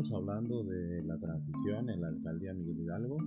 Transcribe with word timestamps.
Estamos 0.00 0.22
hablando 0.22 0.64
de 0.64 1.02
la 1.02 1.18
transición 1.18 1.90
en 1.90 2.00
la 2.00 2.08
alcaldía 2.08 2.54
Miguel 2.54 2.80
Hidalgo 2.80 3.18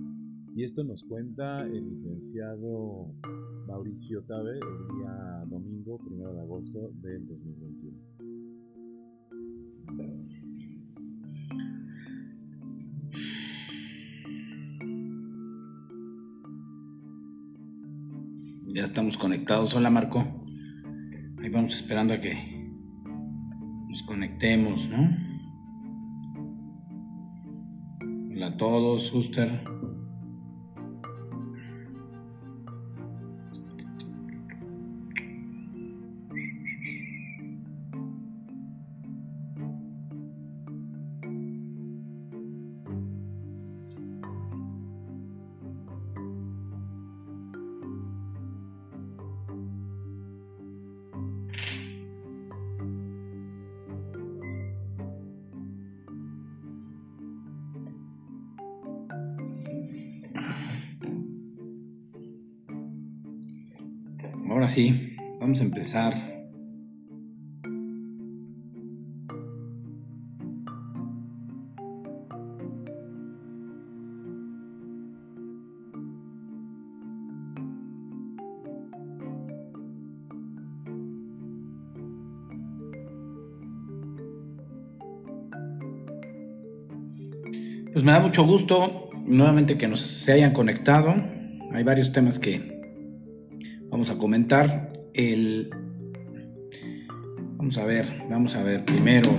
y 0.56 0.64
esto 0.64 0.82
nos 0.82 1.04
cuenta 1.04 1.62
el 1.62 1.88
licenciado 1.88 3.14
Mauricio 3.68 4.22
Tabe 4.22 4.54
el 4.54 4.96
día 4.96 5.44
domingo, 5.46 5.98
primero 5.98 6.34
de 6.34 6.40
agosto 6.40 6.90
del 7.00 7.28
2021. 7.28 7.96
Ya 18.74 18.86
estamos 18.86 19.16
conectados. 19.16 19.72
Hola 19.74 19.90
Marco. 19.90 20.24
Ahí 21.40 21.50
vamos 21.50 21.76
esperando 21.76 22.14
a 22.14 22.20
que 22.20 22.34
nos 23.88 24.02
conectemos, 24.08 24.88
¿no? 24.88 25.23
Todos, 28.64 29.12
Huster. 29.12 29.73
Ahora 64.48 64.68
sí, 64.68 65.16
vamos 65.40 65.60
a 65.60 65.64
empezar. 65.64 66.34
Pues 87.92 88.04
me 88.04 88.10
da 88.10 88.20
mucho 88.20 88.44
gusto 88.44 89.08
nuevamente 89.24 89.78
que 89.78 89.86
nos 89.86 90.00
se 90.00 90.32
hayan 90.32 90.52
conectado. 90.52 91.14
Hay 91.72 91.84
varios 91.84 92.12
temas 92.12 92.38
que 92.38 92.73
a 94.10 94.18
comentar. 94.18 94.92
El, 95.12 95.70
vamos 97.56 97.78
a 97.78 97.84
ver, 97.84 98.06
vamos 98.28 98.54
a 98.54 98.62
ver 98.62 98.84
primero. 98.84 99.30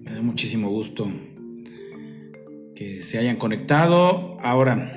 Me 0.00 0.12
da 0.12 0.22
muchísimo 0.22 0.70
gusto 0.70 1.10
que 2.74 3.02
se 3.02 3.18
hayan 3.18 3.36
conectado. 3.36 4.38
Ahora, 4.40 4.92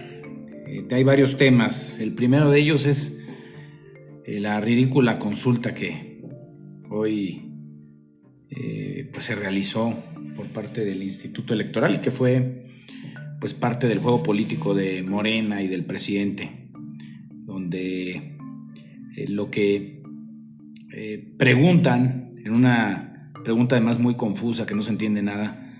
eh, 0.67 0.87
hay 0.91 1.03
varios 1.03 1.37
temas. 1.37 1.99
El 1.99 2.13
primero 2.13 2.49
de 2.49 2.59
ellos 2.59 2.85
es 2.85 3.17
eh, 4.25 4.39
la 4.39 4.59
ridícula 4.61 5.19
consulta 5.19 5.73
que 5.73 6.21
hoy 6.89 7.51
eh, 8.49 9.09
pues 9.11 9.25
se 9.25 9.35
realizó 9.35 9.93
por 10.35 10.47
parte 10.47 10.83
del 10.85 11.03
Instituto 11.03 11.53
Electoral 11.53 12.01
que 12.01 12.11
fue 12.11 12.65
pues 13.39 13.53
parte 13.53 13.87
del 13.87 13.99
juego 13.99 14.23
político 14.23 14.73
de 14.73 15.03
Morena 15.03 15.61
y 15.61 15.67
del 15.67 15.85
presidente, 15.85 16.69
donde 17.45 18.34
eh, 19.15 19.27
lo 19.27 19.49
que 19.49 20.01
eh, 20.91 21.33
preguntan, 21.37 22.33
en 22.43 22.53
una 22.53 23.31
pregunta 23.43 23.75
además 23.75 23.99
muy 23.99 24.15
confusa, 24.15 24.65
que 24.65 24.75
no 24.75 24.81
se 24.81 24.91
entiende 24.91 25.21
nada, 25.21 25.73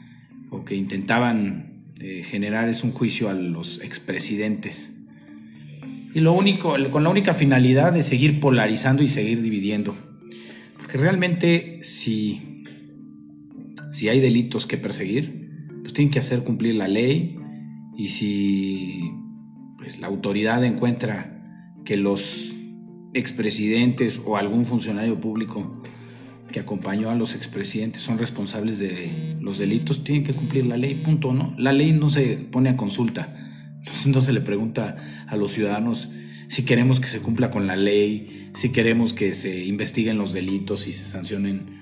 o 0.49 0.63
que 0.63 0.75
intentaban 0.75 1.83
eh, 1.99 2.23
generar 2.23 2.69
es 2.69 2.83
un 2.83 2.91
juicio 2.91 3.29
a 3.29 3.33
los 3.33 3.81
expresidentes. 3.81 4.91
Y 6.13 6.21
lo 6.21 6.31
único, 6.33 6.75
con 6.91 7.03
la 7.03 7.09
única 7.09 7.33
finalidad 7.33 7.91
de 7.91 8.03
seguir 8.03 8.39
polarizando 8.39 9.03
y 9.03 9.09
seguir 9.09 9.41
dividiendo. 9.41 9.95
Porque 10.77 10.97
realmente 10.97 11.79
si, 11.83 12.63
si 13.91 14.07
hay 14.07 14.21
delitos 14.21 14.65
que 14.65 14.77
perseguir, 14.77 15.67
pues 15.81 15.93
tienen 15.93 16.11
que 16.11 16.19
hacer 16.19 16.43
cumplir 16.43 16.75
la 16.75 16.87
ley 16.87 17.37
y 17.97 18.07
si 18.09 19.11
pues, 19.77 19.99
la 19.99 20.07
autoridad 20.07 20.63
encuentra 20.63 21.73
que 21.83 21.97
los 21.97 22.54
expresidentes 23.15 24.21
o 24.25 24.37
algún 24.37 24.65
funcionario 24.65 25.19
público 25.19 25.81
que 26.51 26.59
acompañó 26.59 27.09
a 27.09 27.15
los 27.15 27.33
expresidentes 27.33 28.01
son 28.01 28.19
responsables 28.19 28.77
de 28.77 29.35
los 29.39 29.57
delitos, 29.57 30.03
tienen 30.03 30.25
que 30.25 30.33
cumplir 30.33 30.65
la 30.65 30.77
ley, 30.77 30.95
punto, 30.95 31.33
¿no? 31.33 31.55
La 31.57 31.73
ley 31.73 31.93
no 31.93 32.09
se 32.09 32.37
pone 32.51 32.69
a 32.69 32.77
consulta, 32.77 33.35
entonces 33.79 34.07
no 34.07 34.21
se 34.21 34.33
le 34.33 34.41
pregunta 34.41 35.25
a 35.27 35.35
los 35.37 35.53
ciudadanos 35.53 36.09
si 36.49 36.63
queremos 36.63 36.99
que 36.99 37.07
se 37.07 37.21
cumpla 37.21 37.51
con 37.51 37.67
la 37.67 37.75
ley, 37.75 38.51
si 38.55 38.69
queremos 38.69 39.13
que 39.13 39.33
se 39.33 39.63
investiguen 39.63 40.17
los 40.17 40.33
delitos 40.33 40.87
y 40.87 40.93
se 40.93 41.05
sancionen 41.05 41.81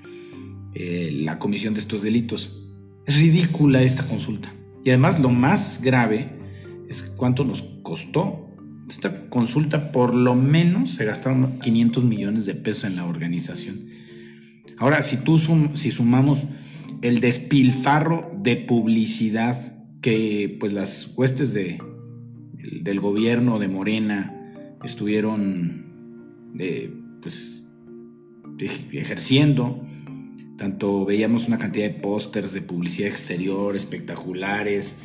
eh, 0.74 1.10
la 1.12 1.38
comisión 1.38 1.74
de 1.74 1.80
estos 1.80 2.02
delitos. 2.02 2.60
Es 3.06 3.16
ridícula 3.18 3.82
esta 3.82 4.08
consulta. 4.08 4.54
Y 4.84 4.90
además 4.90 5.20
lo 5.20 5.30
más 5.30 5.80
grave 5.82 6.30
es 6.88 7.02
cuánto 7.16 7.44
nos 7.44 7.62
costó 7.82 8.43
esta 8.88 9.28
consulta 9.28 9.92
por 9.92 10.14
lo 10.14 10.34
menos 10.34 10.94
se 10.94 11.04
gastaron 11.04 11.58
500 11.60 12.04
millones 12.04 12.46
de 12.46 12.54
pesos 12.54 12.84
en 12.84 12.96
la 12.96 13.06
organización. 13.06 13.80
Ahora, 14.78 15.02
si 15.02 15.16
tú 15.18 15.38
si 15.74 15.90
sumamos 15.90 16.42
el 17.02 17.20
despilfarro 17.20 18.32
de 18.42 18.56
publicidad 18.56 19.74
que 20.00 20.56
pues 20.60 20.72
las 20.72 21.12
huestes 21.16 21.54
de, 21.54 21.78
del 22.82 23.00
gobierno 23.00 23.58
de 23.58 23.68
Morena 23.68 24.32
estuvieron 24.84 25.84
pues, 27.22 27.62
ejerciendo, 28.92 29.80
tanto 30.58 31.04
veíamos 31.04 31.48
una 31.48 31.58
cantidad 31.58 31.86
de 31.86 31.94
pósters 31.94 32.52
de 32.52 32.62
publicidad 32.62 33.08
exterior 33.08 33.76
espectaculares, 33.76 34.96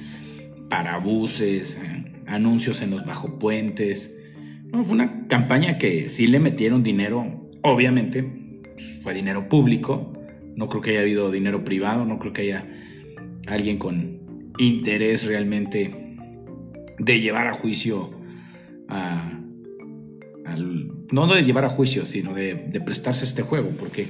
parabuses, 0.69 1.77
eh, 1.81 2.18
anuncios 2.29 2.81
en 2.81 2.91
los 2.91 3.05
bajo 3.05 3.39
puentes. 3.39 4.13
fue 4.71 4.81
una 4.81 5.27
campaña 5.27 5.77
que 5.77 6.09
sí 6.09 6.27
le 6.27 6.39
metieron 6.39 6.83
dinero, 6.83 7.49
obviamente, 7.61 8.23
pues, 8.23 8.85
fue 9.01 9.13
dinero 9.13 9.49
público, 9.49 10.13
no 10.55 10.69
creo 10.69 10.81
que 10.81 10.91
haya 10.91 11.01
habido 11.01 11.31
dinero 11.31 11.63
privado, 11.63 12.05
no 12.05 12.19
creo 12.19 12.33
que 12.33 12.41
haya 12.43 12.65
alguien 13.47 13.77
con 13.77 14.19
interés 14.57 15.23
realmente 15.23 16.15
de 16.99 17.19
llevar 17.21 17.47
a 17.47 17.53
juicio 17.53 18.11
a, 18.89 19.39
no 21.11 21.27
de 21.27 21.43
llevar 21.43 21.65
a 21.65 21.69
juicio, 21.69 22.05
sino 22.05 22.33
de, 22.33 22.55
prestarse 22.85 23.25
este 23.25 23.41
juego, 23.41 23.71
porque 23.79 24.07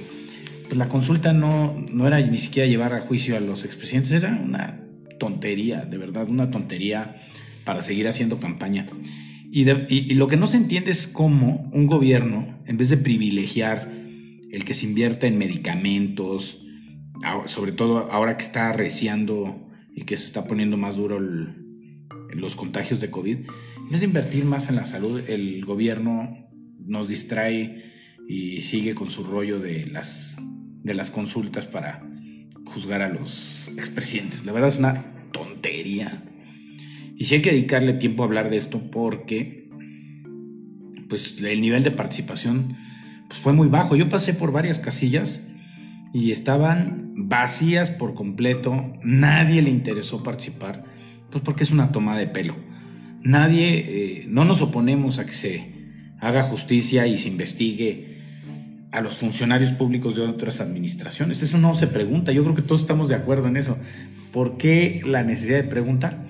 pues, 0.66 0.76
la 0.76 0.88
consulta 0.88 1.32
no, 1.32 1.74
no 1.74 2.06
era 2.06 2.20
ni 2.20 2.38
siquiera 2.38 2.68
llevar 2.68 2.94
a 2.94 3.02
juicio 3.02 3.36
a 3.36 3.40
los 3.40 3.64
expresidentes, 3.64 4.12
era 4.12 4.30
una 4.30 4.80
tontería, 5.18 5.84
de 5.84 5.98
verdad, 5.98 6.28
una 6.28 6.50
tontería 6.50 7.16
para 7.70 7.82
seguir 7.82 8.08
haciendo 8.08 8.40
campaña. 8.40 8.88
Y, 9.52 9.64
lo 10.14 10.26
que 10.26 10.36
no 10.36 10.48
se 10.48 10.56
entiende 10.56 10.90
es 10.90 11.06
cómo 11.06 11.70
un 11.72 11.86
gobierno, 11.86 12.58
en 12.66 12.76
vez 12.76 12.88
de 12.88 12.96
privilegiar 12.96 13.88
el 14.50 14.64
que 14.64 14.74
se 14.74 14.86
invierta 14.86 15.28
en 15.28 15.38
medicamentos, 15.38 16.60
sobre 17.46 17.70
todo 17.70 18.10
ahora 18.10 18.36
que 18.36 18.42
está 18.42 18.70
arreciando 18.70 19.68
y 19.94 20.02
que 20.02 20.16
se 20.16 20.24
está 20.24 20.48
poniendo 20.48 20.76
más 20.78 20.96
duro 20.96 21.20
los 21.20 22.56
contagios 22.56 23.00
de 23.00 23.12
COVID, 23.12 23.36
en 23.36 23.88
vez 23.88 24.00
de 24.00 24.06
invertir 24.06 24.44
más 24.44 24.68
en 24.68 24.74
la 24.74 24.86
salud, 24.86 25.22
el 25.28 25.64
gobierno 25.64 26.48
nos 26.84 27.06
distrae 27.06 27.84
y 28.28 28.62
sigue 28.62 28.96
con 28.96 29.12
su 29.12 29.22
rollo 29.22 29.60
de 29.60 29.86
las, 29.86 30.36
de 30.82 30.94
las 30.94 31.12
consultas 31.12 31.68
para 31.68 32.04
juzgar 32.64 33.02
a 33.02 33.10
los 33.10 33.70
expresidentes. 33.76 34.44
La 34.44 34.50
verdad 34.50 34.70
es 34.70 34.76
una 34.76 35.28
tontería 35.30 36.24
y 37.20 37.26
sí 37.26 37.34
hay 37.34 37.42
que 37.42 37.50
dedicarle 37.50 37.92
tiempo 37.92 38.22
a 38.22 38.26
hablar 38.26 38.48
de 38.48 38.56
esto 38.56 38.80
porque 38.90 39.68
pues, 41.10 41.36
el 41.38 41.60
nivel 41.60 41.84
de 41.84 41.90
participación 41.90 42.78
pues, 43.28 43.38
fue 43.38 43.52
muy 43.52 43.68
bajo. 43.68 43.94
Yo 43.94 44.08
pasé 44.08 44.32
por 44.32 44.52
varias 44.52 44.78
casillas 44.78 45.44
y 46.14 46.30
estaban 46.30 47.12
vacías 47.28 47.90
por 47.90 48.14
completo. 48.14 48.94
Nadie 49.04 49.60
le 49.60 49.68
interesó 49.68 50.22
participar, 50.22 50.84
pues 51.30 51.44
porque 51.44 51.62
es 51.62 51.70
una 51.70 51.92
toma 51.92 52.16
de 52.16 52.26
pelo. 52.26 52.56
Nadie, 53.22 53.68
eh, 54.22 54.24
no 54.26 54.46
nos 54.46 54.62
oponemos 54.62 55.18
a 55.18 55.26
que 55.26 55.34
se 55.34 55.74
haga 56.20 56.44
justicia 56.44 57.06
y 57.06 57.18
se 57.18 57.28
investigue 57.28 58.16
a 58.92 59.02
los 59.02 59.18
funcionarios 59.18 59.72
públicos 59.72 60.16
de 60.16 60.22
otras 60.22 60.58
administraciones. 60.62 61.42
Eso 61.42 61.58
no 61.58 61.74
se 61.74 61.86
pregunta, 61.86 62.32
yo 62.32 62.42
creo 62.44 62.54
que 62.54 62.62
todos 62.62 62.80
estamos 62.80 63.10
de 63.10 63.16
acuerdo 63.16 63.48
en 63.48 63.58
eso. 63.58 63.76
¿Por 64.32 64.56
qué 64.56 65.02
la 65.04 65.22
necesidad 65.22 65.58
de 65.58 65.68
preguntar? 65.68 66.29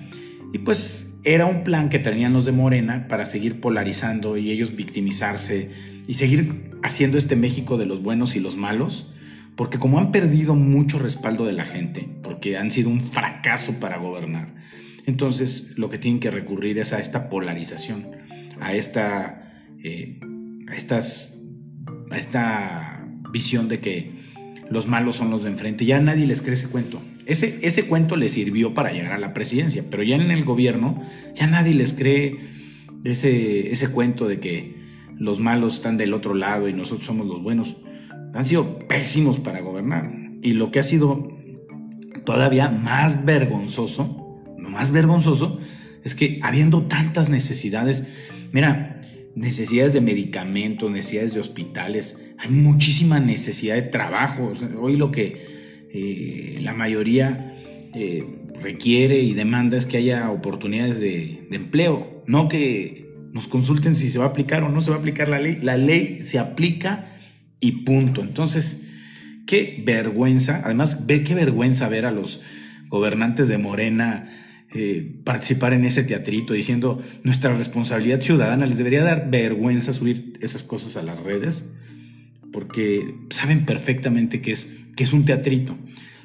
Y 0.53 0.59
pues 0.59 1.11
era 1.23 1.45
un 1.45 1.63
plan 1.63 1.89
que 1.89 1.99
tenían 1.99 2.33
los 2.33 2.45
de 2.45 2.51
Morena 2.51 3.07
para 3.07 3.25
seguir 3.25 3.61
polarizando 3.61 4.37
y 4.37 4.51
ellos 4.51 4.75
victimizarse 4.75 5.69
y 6.07 6.15
seguir 6.15 6.71
haciendo 6.83 7.17
este 7.17 7.35
México 7.35 7.77
de 7.77 7.85
los 7.85 8.01
buenos 8.01 8.35
y 8.35 8.39
los 8.39 8.55
malos, 8.55 9.07
porque 9.55 9.77
como 9.77 9.99
han 9.99 10.11
perdido 10.11 10.55
mucho 10.55 10.97
respaldo 10.97 11.45
de 11.45 11.53
la 11.53 11.65
gente, 11.65 12.07
porque 12.23 12.57
han 12.57 12.71
sido 12.71 12.89
un 12.89 13.11
fracaso 13.11 13.79
para 13.79 13.97
gobernar, 13.97 14.55
entonces 15.05 15.73
lo 15.77 15.89
que 15.89 15.99
tienen 15.99 16.19
que 16.19 16.31
recurrir 16.31 16.79
es 16.79 16.93
a 16.93 16.99
esta 16.99 17.29
polarización, 17.29 18.07
a 18.59 18.73
esta, 18.73 19.53
eh, 19.83 20.19
a 20.67 20.75
estas, 20.75 21.37
a 22.09 22.17
esta 22.17 23.07
visión 23.31 23.67
de 23.67 23.79
que 23.79 24.11
los 24.69 24.87
malos 24.87 25.17
son 25.17 25.29
los 25.29 25.43
de 25.43 25.49
enfrente. 25.49 25.85
Ya 25.85 25.99
nadie 25.99 26.25
les 26.25 26.41
cree 26.41 26.53
ese 26.53 26.69
cuento. 26.69 27.01
Ese, 27.25 27.59
ese 27.61 27.85
cuento 27.85 28.15
les 28.15 28.31
sirvió 28.31 28.73
para 28.73 28.91
llegar 28.91 29.13
a 29.13 29.17
la 29.19 29.33
presidencia, 29.33 29.83
pero 29.89 30.03
ya 30.03 30.15
en 30.15 30.31
el 30.31 30.43
gobierno 30.43 31.03
ya 31.35 31.47
nadie 31.47 31.73
les 31.73 31.93
cree 31.93 32.37
ese, 33.03 33.71
ese 33.71 33.89
cuento 33.89 34.27
de 34.27 34.39
que 34.39 34.75
los 35.17 35.39
malos 35.39 35.75
están 35.75 35.97
del 35.97 36.13
otro 36.13 36.33
lado 36.33 36.67
y 36.67 36.73
nosotros 36.73 37.05
somos 37.05 37.27
los 37.27 37.41
buenos. 37.43 37.77
Han 38.33 38.45
sido 38.45 38.79
pésimos 38.87 39.39
para 39.39 39.61
gobernar. 39.61 40.11
Y 40.41 40.53
lo 40.53 40.71
que 40.71 40.79
ha 40.79 40.83
sido 40.83 41.37
todavía 42.25 42.69
más 42.69 43.23
vergonzoso, 43.23 44.41
más 44.57 44.91
vergonzoso, 44.91 45.59
es 46.03 46.15
que 46.15 46.39
habiendo 46.41 46.83
tantas 46.83 47.29
necesidades, 47.29 48.03
mira, 48.51 49.01
necesidades 49.35 49.93
de 49.93 50.01
medicamentos, 50.01 50.89
necesidades 50.89 51.33
de 51.33 51.39
hospitales, 51.39 52.17
hay 52.37 52.49
muchísima 52.49 53.19
necesidad 53.19 53.75
de 53.75 53.83
trabajo. 53.83 54.53
hoy 54.79 54.97
lo 54.97 55.11
que 55.11 55.45
eh, 55.93 56.59
la 56.61 56.73
mayoría 56.73 57.55
eh, 57.93 58.25
requiere 58.61 59.21
y 59.21 59.33
demanda 59.33 59.77
es 59.77 59.85
que 59.85 59.97
haya 59.97 60.29
oportunidades 60.31 60.99
de, 60.99 61.47
empleo, 61.51 62.23
no 62.27 62.47
que 62.47 63.09
nos 63.33 63.47
consulten 63.47 63.95
si 63.95 64.09
se 64.09 64.19
va 64.19 64.25
a 64.25 64.29
aplicar 64.29 64.63
o 64.63 64.69
no 64.69 64.81
se 64.81 64.89
va 64.89 64.97
a 64.97 64.99
aplicar 64.99 65.27
la 65.27 65.39
ley. 65.39 65.57
La 65.61 65.77
ley 65.77 66.21
se 66.21 66.39
aplica 66.39 67.17
y 67.59 67.83
punto. 67.83 68.21
Entonces, 68.21 68.81
qué 69.45 69.81
vergüenza, 69.85 70.61
además, 70.63 71.05
ve 71.05 71.23
qué 71.23 71.35
vergüenza 71.35 71.87
ver 71.89 72.05
a 72.05 72.11
los 72.11 72.41
gobernantes 72.87 73.47
de 73.47 73.57
Morena 73.57 74.41
eh, 74.73 75.19
participar 75.25 75.73
en 75.73 75.83
ese 75.83 76.03
teatrito 76.03 76.53
diciendo 76.53 77.01
nuestra 77.23 77.53
responsabilidad 77.57 78.21
ciudadana, 78.21 78.65
les 78.65 78.77
debería 78.77 79.03
dar 79.03 79.29
vergüenza 79.29 79.91
subir 79.91 80.39
esas 80.41 80.63
cosas 80.63 80.95
a 80.95 81.03
las 81.03 81.21
redes, 81.21 81.65
porque 82.53 83.15
saben 83.31 83.65
perfectamente 83.65 84.41
que 84.41 84.53
es, 84.53 84.69
que 84.95 85.03
es 85.03 85.13
un 85.13 85.25
teatrito. 85.25 85.77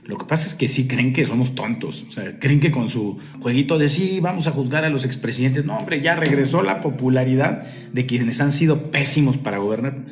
Lo 0.04 0.18
que 0.18 0.24
pasa 0.24 0.46
es 0.46 0.54
que 0.54 0.68
sí 0.68 0.86
creen 0.86 1.12
que 1.12 1.26
somos 1.26 1.56
tontos, 1.56 2.06
o 2.08 2.12
sea, 2.12 2.38
creen 2.38 2.60
que 2.60 2.70
con 2.70 2.88
su 2.88 3.18
jueguito 3.40 3.76
de 3.76 3.88
sí, 3.88 4.20
vamos 4.20 4.46
a 4.46 4.52
juzgar 4.52 4.84
a 4.84 4.88
los 4.88 5.04
expresidentes, 5.04 5.64
no, 5.64 5.76
hombre, 5.76 6.00
ya 6.00 6.14
regresó 6.14 6.62
la 6.62 6.80
popularidad 6.80 7.64
de 7.92 8.06
quienes 8.06 8.40
han 8.40 8.52
sido 8.52 8.92
pésimos 8.92 9.36
para 9.36 9.58
gobernar. 9.58 10.04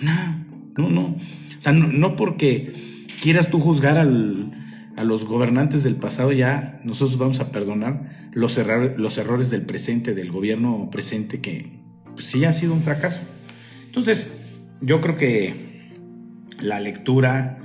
No, 0.00 0.44
no, 0.78 0.88
no. 0.88 1.02
O 1.58 1.62
sea, 1.62 1.72
no, 1.72 2.16
porque 2.16 3.06
quieras 3.20 3.50
tú 3.50 3.60
juzgar 3.60 3.98
a 3.98 4.04
los 5.04 5.24
gobernantes 5.26 5.82
del 5.82 5.96
pasado, 5.96 6.32
ya 6.32 6.80
nosotros 6.82 7.18
vamos 7.18 7.40
a 7.40 7.52
perdonar 7.52 8.30
los, 8.32 8.56
errores 8.56 9.50
del 9.50 9.62
presente, 9.62 10.14
del 10.14 10.32
gobierno 10.32 10.88
presente, 10.90 11.40
que 11.40 11.78
pues, 12.14 12.26
sí 12.26 12.44
ha 12.44 12.52
sido 12.52 12.72
un 12.72 12.82
fracaso. 12.82 13.20
Entonces, 13.84 14.32
yo 14.80 15.00
creo 15.00 15.16
que 15.16 15.90
la 16.58 16.80
lectura 16.80 17.58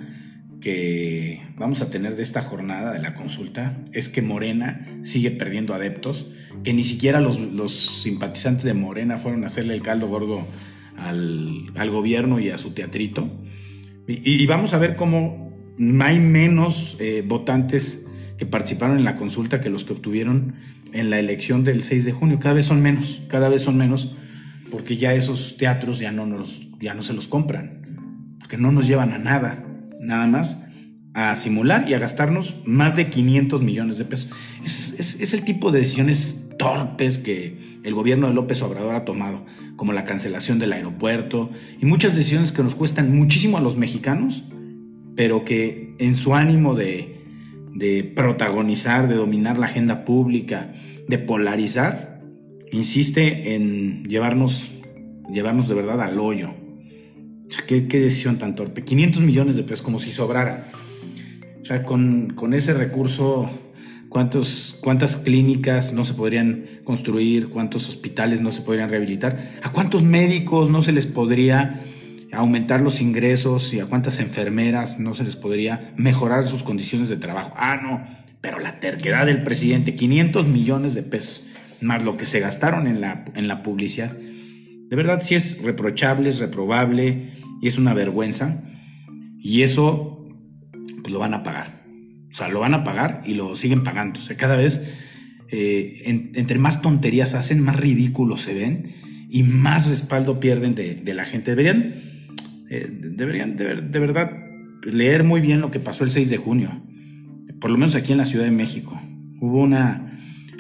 que 0.62 1.42
vamos 1.58 1.82
a 1.82 1.90
tener 1.90 2.16
de 2.16 2.24
esta 2.24 2.42
jornada 2.42 2.92
de 2.94 3.00
la 3.00 3.14
consulta 3.16 3.78
es 3.94 4.10
que 4.10 4.22
Morena 4.22 4.86
sigue 5.04 5.32
perdiendo 5.32 5.74
adeptos, 5.74 6.28
que 6.64 6.74
ni 6.74 6.84
siquiera 6.84 7.20
los, 7.20 8.02
simpatizantes 8.02 8.64
de 8.64 8.74
Morena 8.74 9.20
fueron 9.20 9.44
a 9.44 9.48
hacerle 9.48 9.76
el 9.76 9.82
caldo 9.82 10.08
gordo 10.08 10.48
al, 10.96 11.90
gobierno 11.92 12.40
y 12.40 12.50
a 12.50 12.58
su 12.58 12.72
teatrito. 12.72 13.30
Y, 14.08 14.46
vamos 14.48 14.74
a 14.74 14.78
ver 14.78 14.96
cómo 14.96 15.54
hay 16.00 16.20
menos 16.20 16.96
eh, 17.00 17.24
votantes 17.26 18.04
que 18.38 18.46
participaron 18.46 18.98
en 18.98 19.04
la 19.04 19.18
consulta 19.18 19.62
que 19.62 19.70
los 19.70 19.84
que 19.84 19.94
obtuvieron 19.94 20.56
en 20.94 21.10
la 21.10 21.20
elección 21.20 21.64
del 21.64 21.84
6 21.84 22.06
de 22.06 22.12
junio. 22.14 22.40
Cada 22.40 22.56
vez 22.56 22.66
son 22.66 22.82
menos, 22.82 23.22
cada 23.28 23.50
vez 23.50 23.62
son 23.62 23.78
menos, 23.78 24.16
porque 24.72 24.98
ya 24.98 25.14
esos 25.14 25.58
teatros 25.58 26.00
ya 26.00 26.12
no, 26.12 26.26
nos, 26.26 26.68
ya 26.80 26.94
no 26.94 27.04
se 27.04 27.14
los 27.14 27.28
compran, 27.28 28.38
porque 28.40 28.58
no 28.58 28.72
nos 28.72 28.88
llevan 28.88 29.12
a 29.12 29.18
nada 29.18 29.67
nada 30.00 30.28
más 30.28 30.62
a 31.18 31.36
simular 31.36 31.90
y 31.90 31.96
a 31.96 32.00
gastarnos 32.00 32.62
más 32.64 32.96
de 32.96 33.10
500 33.10 33.64
millones 33.64 33.98
de 33.98 34.06
pesos. 34.06 34.30
Es, 34.64 35.34
el 35.34 35.44
tipo 35.44 35.72
de 35.72 35.80
decisiones 35.80 36.40
torpes 36.60 37.18
que 37.18 37.80
el 37.84 37.94
gobierno 37.96 38.28
de 38.28 38.36
López 38.36 38.62
Obrador 38.62 38.94
ha 38.94 39.04
tomado, 39.04 39.44
como 39.78 39.94
la 39.94 40.04
cancelación 40.04 40.60
del 40.60 40.74
aeropuerto 40.74 41.50
y 41.82 41.88
muchas 41.88 42.16
decisiones 42.16 42.52
que 42.52 42.62
nos 42.62 42.76
cuestan 42.76 43.16
muchísimo 43.16 43.58
a 43.58 43.62
los 43.62 43.78
mexicanos, 43.78 44.44
pero 45.16 45.44
que 45.44 45.96
en 45.98 46.14
su 46.14 46.36
ánimo 46.36 46.76
de, 46.76 48.14
protagonizar, 48.16 49.08
de 49.08 49.16
dominar 49.16 49.58
la 49.58 49.66
agenda 49.66 50.06
pública, 50.06 50.72
de 51.08 51.18
polarizar, 51.18 52.22
insiste 52.72 53.56
en 53.56 54.04
llevarnos, 54.04 54.72
llevarnos 55.34 55.68
de 55.68 55.74
verdad 55.74 56.00
al 56.02 56.20
hoyo. 56.20 56.67
¿Qué, 57.68 57.82
decisión 57.82 58.38
tan 58.38 58.56
torpe. 58.56 58.84
500 58.84 59.22
millones 59.22 59.56
de 59.56 59.64
pesos, 59.64 59.82
como 59.82 60.00
si 60.00 60.12
sobrara. 60.12 60.72
O 61.62 61.66
sea, 61.66 61.84
con, 61.84 62.54
ese 62.54 62.74
recurso, 62.74 63.50
¿cuántos, 64.10 64.78
¿cuántas 64.82 65.18
clínicas 65.18 65.94
no 65.94 66.06
se 66.06 66.14
podrían 66.14 66.66
construir? 66.84 67.50
¿Cuántos 67.50 67.90
hospitales 67.90 68.42
no 68.42 68.52
se 68.52 68.62
podrían 68.62 68.90
rehabilitar? 68.90 69.60
¿A 69.62 69.72
cuántos 69.72 70.04
médicos 70.04 70.70
no 70.70 70.82
se 70.82 70.92
les 70.92 71.06
podría 71.06 71.84
aumentar 72.32 72.82
los 72.82 73.02
ingresos? 73.02 73.74
¿Y 73.74 73.80
a 73.80 73.86
cuántas 73.88 74.20
enfermeras 74.20 75.00
no 75.00 75.14
se 75.14 75.24
les 75.24 75.36
podría 75.36 75.94
mejorar 75.98 76.48
sus 76.48 76.64
condiciones 76.64 77.10
de 77.10 77.18
trabajo? 77.18 77.54
Ah, 77.58 77.80
no, 77.82 78.06
pero 78.42 78.60
la 78.60 78.80
terquedad 78.80 79.26
del 79.26 79.44
presidente, 79.44 79.96
500 79.96 80.48
millones 80.48 80.94
de 80.94 81.04
pesos, 81.04 81.46
más 81.82 82.04
lo 82.04 82.18
que 82.18 82.26
se 82.26 82.40
gastaron 82.40 82.88
en 82.88 83.02
la, 83.02 83.26
en 83.36 83.48
la 83.48 83.62
publicidad 83.62 84.16
de 84.90 84.96
verdad 84.96 85.22
sí 85.24 85.36
es 85.36 85.62
reprochable, 85.62 86.30
es 86.30 86.40
reprobable 86.40 87.30
y 87.62 87.68
es 87.68 87.78
una 87.78 87.94
vergüenza. 87.94 88.64
Y 89.40 89.62
eso 89.62 90.26
pues 91.02 91.12
lo 91.12 91.20
van 91.20 91.34
a 91.34 91.44
pagar. 91.44 91.84
O 92.32 92.36
sea, 92.36 92.50
lo 92.50 92.60
van 92.60 92.74
a 92.74 92.84
pagar 92.84 93.22
y 93.26 93.34
lo 93.34 93.56
siguen 93.56 93.84
pagando. 93.84 94.20
O 94.20 94.24
sea, 94.24 94.38
cada 94.38 94.56
vez, 94.56 94.82
eh, 95.50 96.04
entre 96.36 96.60
más 96.60 96.82
tonterías 96.82 97.34
hacen, 97.34 97.62
más 97.62 97.78
ridículos 97.78 98.42
se 98.42 98.54
ven 98.54 99.28
y 99.30 99.44
más 99.44 99.88
respaldo 99.88 100.40
pierden 100.40 100.76
de, 100.76 101.14
la 101.14 101.26
gente. 101.26 101.52
Deberían, 101.52 101.96
eh, 102.70 102.88
deberían 102.90 103.56
de, 103.56 103.82
de, 103.82 104.00
verdad 104.00 104.32
leer 104.84 105.24
muy 105.24 105.42
bien 105.42 105.62
lo 105.62 105.72
que 105.72 105.80
pasó 105.80 106.04
el 106.04 106.12
6 106.12 106.30
de 106.30 106.38
junio. 106.38 106.82
Por 107.60 107.72
lo 107.72 107.78
menos 107.78 107.96
aquí 107.96 108.12
en 108.12 108.20
la 108.20 108.26
Ciudad 108.26 108.46
de 108.46 108.52
México. 108.52 109.00
Hubo 109.40 109.62
una... 109.62 110.04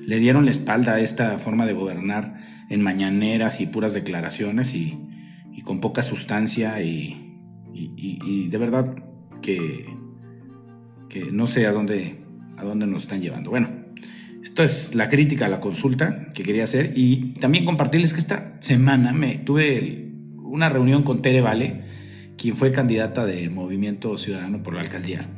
Le 0.06 0.20
dieron 0.20 0.46
la 0.46 0.52
espalda 0.52 0.94
a 0.94 1.00
esta 1.02 1.38
forma 1.38 1.66
de 1.66 1.74
gobernar 1.74 2.36
en 2.70 2.82
mañaneras 2.82 3.60
y 3.60 3.66
puras 3.66 3.94
declaraciones 3.94 4.74
y, 4.74 4.98
con 5.62 5.80
poca 5.82 6.02
sustancia 6.02 6.82
y, 6.82 7.24
de 8.50 8.58
verdad 8.58 8.96
que, 9.42 9.86
que, 11.10 11.32
no 11.32 11.48
sé 11.48 11.66
a 11.66 11.72
dónde, 11.72 12.18
a 12.58 12.64
dónde 12.64 12.88
nos 12.88 13.04
están 13.04 13.22
llevando. 13.22 13.50
Bueno, 13.50 13.70
esto 14.44 14.64
es 14.64 14.96
la 14.96 15.10
crítica 15.10 15.46
a 15.46 15.50
la 15.50 15.60
consulta 15.60 16.30
que 16.34 16.44
quería 16.44 16.64
hacer 16.64 16.94
y 16.96 17.34
también 17.34 17.66
compartirles 17.66 18.14
que 18.14 18.20
esta 18.20 18.58
semana 18.62 19.14
me 19.14 19.40
tuve 19.40 20.12
una 20.38 20.70
reunión 20.70 21.04
con 21.04 21.22
Tere 21.22 21.42
Vale, 21.42 21.84
quien 22.38 22.56
fue 22.56 22.72
candidata 22.72 23.26
de 23.26 23.50
Movimiento 23.50 24.18
Ciudadano 24.18 24.64
por 24.64 24.74
la 24.74 24.82
alcaldía. 24.82 25.30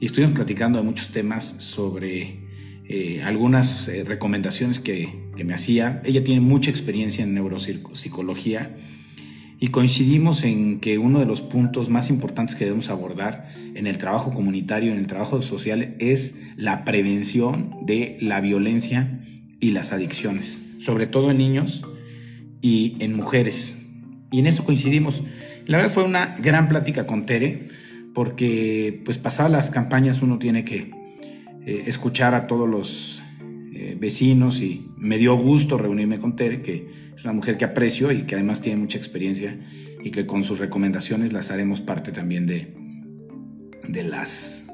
Y 0.00 0.06
estuvimos 0.06 0.34
platicando 0.34 0.78
de 0.78 0.84
muchos 0.84 1.10
temas 1.10 1.56
sobre 1.58 2.40
eh, 2.88 3.22
algunas 3.24 3.88
eh, 3.88 4.04
recomendaciones 4.04 4.78
que, 4.78 5.30
que, 5.36 5.44
me 5.44 5.54
hacía. 5.54 6.02
Ella 6.04 6.22
tiene 6.22 6.40
mucha 6.40 6.70
experiencia 6.70 7.24
en 7.24 7.34
neuropsicología 7.34 8.76
y 9.58 9.68
coincidimos 9.68 10.44
en 10.44 10.80
que 10.80 10.98
uno 10.98 11.18
de 11.18 11.26
los 11.26 11.40
puntos 11.40 11.88
más 11.88 12.10
importantes 12.10 12.56
que 12.56 12.64
debemos 12.64 12.90
abordar 12.90 13.52
en 13.74 13.86
el 13.86 13.96
trabajo 13.98 14.34
comunitario, 14.34 14.92
en 14.92 14.98
el 14.98 15.06
trabajo 15.06 15.40
social, 15.40 15.94
es 15.98 16.34
la 16.56 16.84
prevención 16.84 17.74
de 17.82 18.18
la 18.20 18.40
violencia 18.40 19.20
y 19.58 19.70
las 19.70 19.92
adicciones, 19.92 20.60
sobre 20.78 21.06
todo 21.06 21.30
en 21.30 21.38
niños 21.38 21.82
y 22.60 22.96
en 23.00 23.14
mujeres. 23.14 23.76
Y 24.30 24.40
en 24.40 24.46
eso 24.46 24.64
coincidimos. 24.64 25.22
La 25.66 25.78
verdad 25.78 25.92
fue 25.92 26.04
una 26.04 26.36
gran 26.42 26.68
plática 26.68 27.06
con 27.06 27.24
Tere, 27.24 27.68
porque 28.14 29.00
pues 29.04 29.16
pasadas 29.18 29.52
las 29.52 29.70
campañas 29.70 30.20
uno 30.20 30.38
tiene 30.38 30.64
que 30.64 30.90
eh, 31.66 31.84
escuchar 31.86 32.34
a 32.34 32.46
todos 32.46 32.68
los 32.68 33.22
eh, 33.78 33.94
vecinos 34.00 34.62
y 34.62 34.86
me 34.96 35.18
dio 35.18 35.36
gusto 35.36 35.76
reunirme 35.76 36.18
con 36.18 36.34
Tere, 36.34 36.62
que 36.62 36.88
es 37.14 37.24
una 37.24 37.34
mujer 37.34 37.58
que 37.58 37.66
aprecio 37.66 38.10
y 38.10 38.22
que 38.22 38.34
además 38.34 38.62
tiene 38.62 38.80
mucha 38.80 38.96
experiencia 38.96 39.54
y 40.02 40.12
que 40.12 40.24
con 40.24 40.44
sus 40.44 40.60
recomendaciones 40.60 41.34
las 41.34 41.50
haremos 41.50 41.82
parte 41.82 42.10
también 42.10 42.46
de, 42.46 42.72
de 43.86 44.02
las 44.02 44.66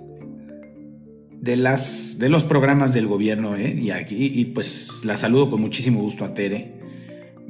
de 1.33 1.57
las 1.57 2.17
de 2.17 2.29
los 2.29 2.45
programas 2.45 2.95
del 2.95 3.09
gobierno 3.09 3.57
¿eh? 3.57 3.77
y 3.77 3.91
aquí 3.91 4.31
y 4.33 4.45
pues 4.45 4.89
la 5.03 5.17
saludo 5.17 5.51
con 5.51 5.61
muchísimo 5.61 6.01
gusto 6.01 6.25
a 6.25 6.33
Tere 6.35 6.75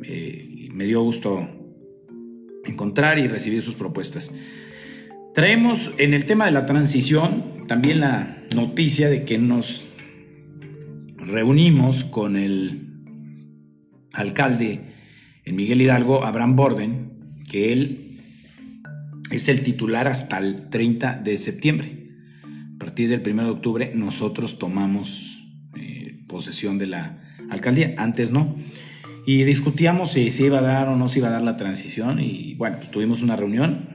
eh, 0.05 0.69
me 0.73 0.87
dio 0.87 1.03
gusto 1.03 1.47
encontrar 2.65 3.19
y 3.19 3.29
recibir 3.29 3.61
sus 3.61 3.75
propuestas 3.75 4.33
traemos 5.35 5.93
en 5.99 6.15
el 6.15 6.25
tema 6.25 6.47
de 6.47 6.53
la 6.53 6.65
transición 6.65 7.67
también 7.69 8.01
la 8.01 8.43
noticia 8.55 9.11
de 9.11 9.27
que 9.27 9.37
nos 9.37 9.92
reunimos 11.23 12.05
con 12.05 12.37
el 12.37 12.89
alcalde 14.13 14.81
en 15.45 15.57
Miguel 15.57 15.81
Hidalgo 15.81 16.25
Abraham 16.25 16.57
Borden 16.57 17.13
que 17.49 17.73
él 17.73 18.21
es 19.31 19.49
el 19.49 19.63
titular 19.63 20.09
hasta 20.09 20.39
el 20.39 20.69
30 20.69 21.21
de 21.25 21.39
septiembre. 21.39 22.09
A 22.75 22.79
partir 22.79 23.09
del 23.09 23.23
1 23.27 23.45
de 23.45 23.51
octubre 23.51 23.93
nosotros 23.95 24.59
tomamos 24.59 25.39
eh, 25.77 26.21
posesión 26.29 26.79
de 26.79 26.87
la 26.87 27.23
alcaldía, 27.51 27.95
antes 27.97 28.31
no. 28.31 28.57
Y 29.25 29.45
discutíamos 29.45 30.13
si 30.13 30.33
se 30.33 30.47
iba 30.47 30.59
a 30.59 30.63
dar 30.63 30.89
o 30.89 30.97
no 30.97 31.09
se 31.09 31.21
iba 31.21 31.29
a 31.29 31.33
dar 31.33 31.43
la 31.43 31.57
transición 31.57 32.19
y 32.21 32.55
bueno, 32.55 32.79
pues 32.79 32.91
tuvimos 32.91 33.23
una 33.23 33.37
reunión, 33.37 33.89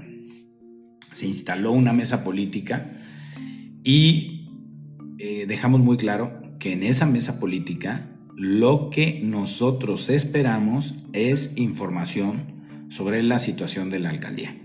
se 1.12 1.27
instaló 1.27 1.72
una 1.74 1.93
mesa 1.93 2.24
política 2.24 2.91
y 3.84 4.50
eh, 5.19 5.46
dejamos 5.48 5.81
muy 5.81 5.98
claro 5.98 6.47
que 6.60 6.74
en 6.74 6.84
esa 6.84 7.06
mesa 7.06 7.40
política 7.40 8.08
lo 8.36 8.90
que 8.90 9.20
nosotros 9.24 10.10
esperamos 10.10 10.94
es 11.14 11.52
información 11.56 12.88
sobre 12.90 13.24
la 13.24 13.40
situación 13.40 13.90
de 13.90 14.00
la 14.00 14.10
alcaldía. 14.10 14.56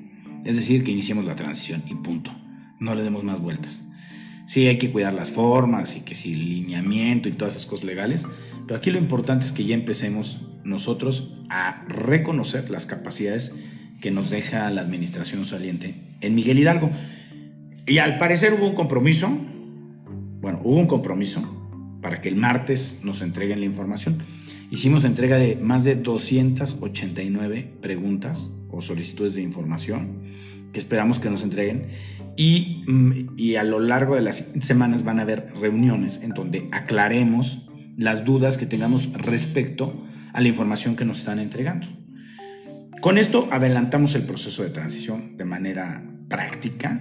Es 0.44 0.56
decir, 0.56 0.84
que 0.84 0.92
iniciemos 0.92 1.24
la 1.24 1.36
transición 1.36 1.82
y 1.88 1.94
punto. 1.94 2.32
No 2.80 2.94
le 2.94 3.02
demos 3.02 3.24
más 3.24 3.40
vueltas 3.40 3.82
sí 4.46 4.66
hay 4.66 4.78
que 4.78 4.90
cuidar 4.90 5.14
las 5.14 5.30
formas 5.30 5.96
y 5.96 6.00
que 6.00 6.14
si 6.14 6.32
el 6.32 6.48
lineamiento 6.48 7.28
y 7.28 7.32
todas 7.32 7.54
esas 7.54 7.66
cosas 7.66 7.84
legales, 7.84 8.24
pero 8.66 8.78
aquí 8.78 8.90
lo 8.90 8.98
importante 8.98 9.46
es 9.46 9.52
que 9.52 9.64
ya 9.64 9.74
empecemos 9.74 10.40
nosotros 10.64 11.34
a 11.48 11.84
reconocer 11.88 12.70
las 12.70 12.86
capacidades 12.86 13.54
que 14.00 14.10
nos 14.10 14.30
deja 14.30 14.68
la 14.70 14.82
administración 14.82 15.44
saliente 15.44 15.94
en 16.20 16.34
Miguel 16.34 16.58
Hidalgo. 16.58 16.90
Y 17.86 17.98
al 17.98 18.18
parecer 18.18 18.54
hubo 18.54 18.68
un 18.68 18.74
compromiso, 18.74 19.28
bueno, 20.40 20.60
hubo 20.64 20.76
un 20.76 20.86
compromiso 20.86 21.61
para 22.02 22.20
que 22.20 22.28
el 22.28 22.36
martes 22.36 23.00
nos 23.02 23.22
entreguen 23.22 23.60
la 23.60 23.66
información. 23.66 24.18
Hicimos 24.70 25.04
entrega 25.04 25.36
de 25.36 25.56
más 25.56 25.84
de 25.84 25.94
289 25.94 27.74
preguntas 27.80 28.50
o 28.70 28.82
solicitudes 28.82 29.34
de 29.34 29.42
información 29.42 30.20
que 30.72 30.78
esperamos 30.78 31.18
que 31.18 31.30
nos 31.30 31.42
entreguen 31.42 31.86
Mm, 32.36 33.36
y, 33.36 33.56
a 33.56 33.64
lo 33.64 33.80
largo 33.80 34.14
de 34.14 34.22
las 34.22 34.46
semanas 34.60 35.04
van 35.04 35.18
a 35.18 35.22
haber 35.22 35.52
reuniones 35.60 36.20
en 36.22 36.30
donde 36.30 36.68
aclaremos 36.72 37.66
las 37.96 38.24
dudas 38.24 38.56
que 38.56 38.66
tengamos 38.66 39.12
respecto 39.12 40.06
a 40.32 40.40
la 40.40 40.48
información 40.48 40.96
que 40.96 41.04
nos 41.04 41.18
están 41.18 41.38
entregando. 41.38 41.86
Con 43.00 43.18
esto 43.18 43.48
adelantamos 43.50 44.14
el 44.14 44.24
proceso 44.24 44.62
de 44.62 44.70
transición 44.70 45.36
de 45.36 45.44
manera 45.44 46.02
práctica. 46.28 47.00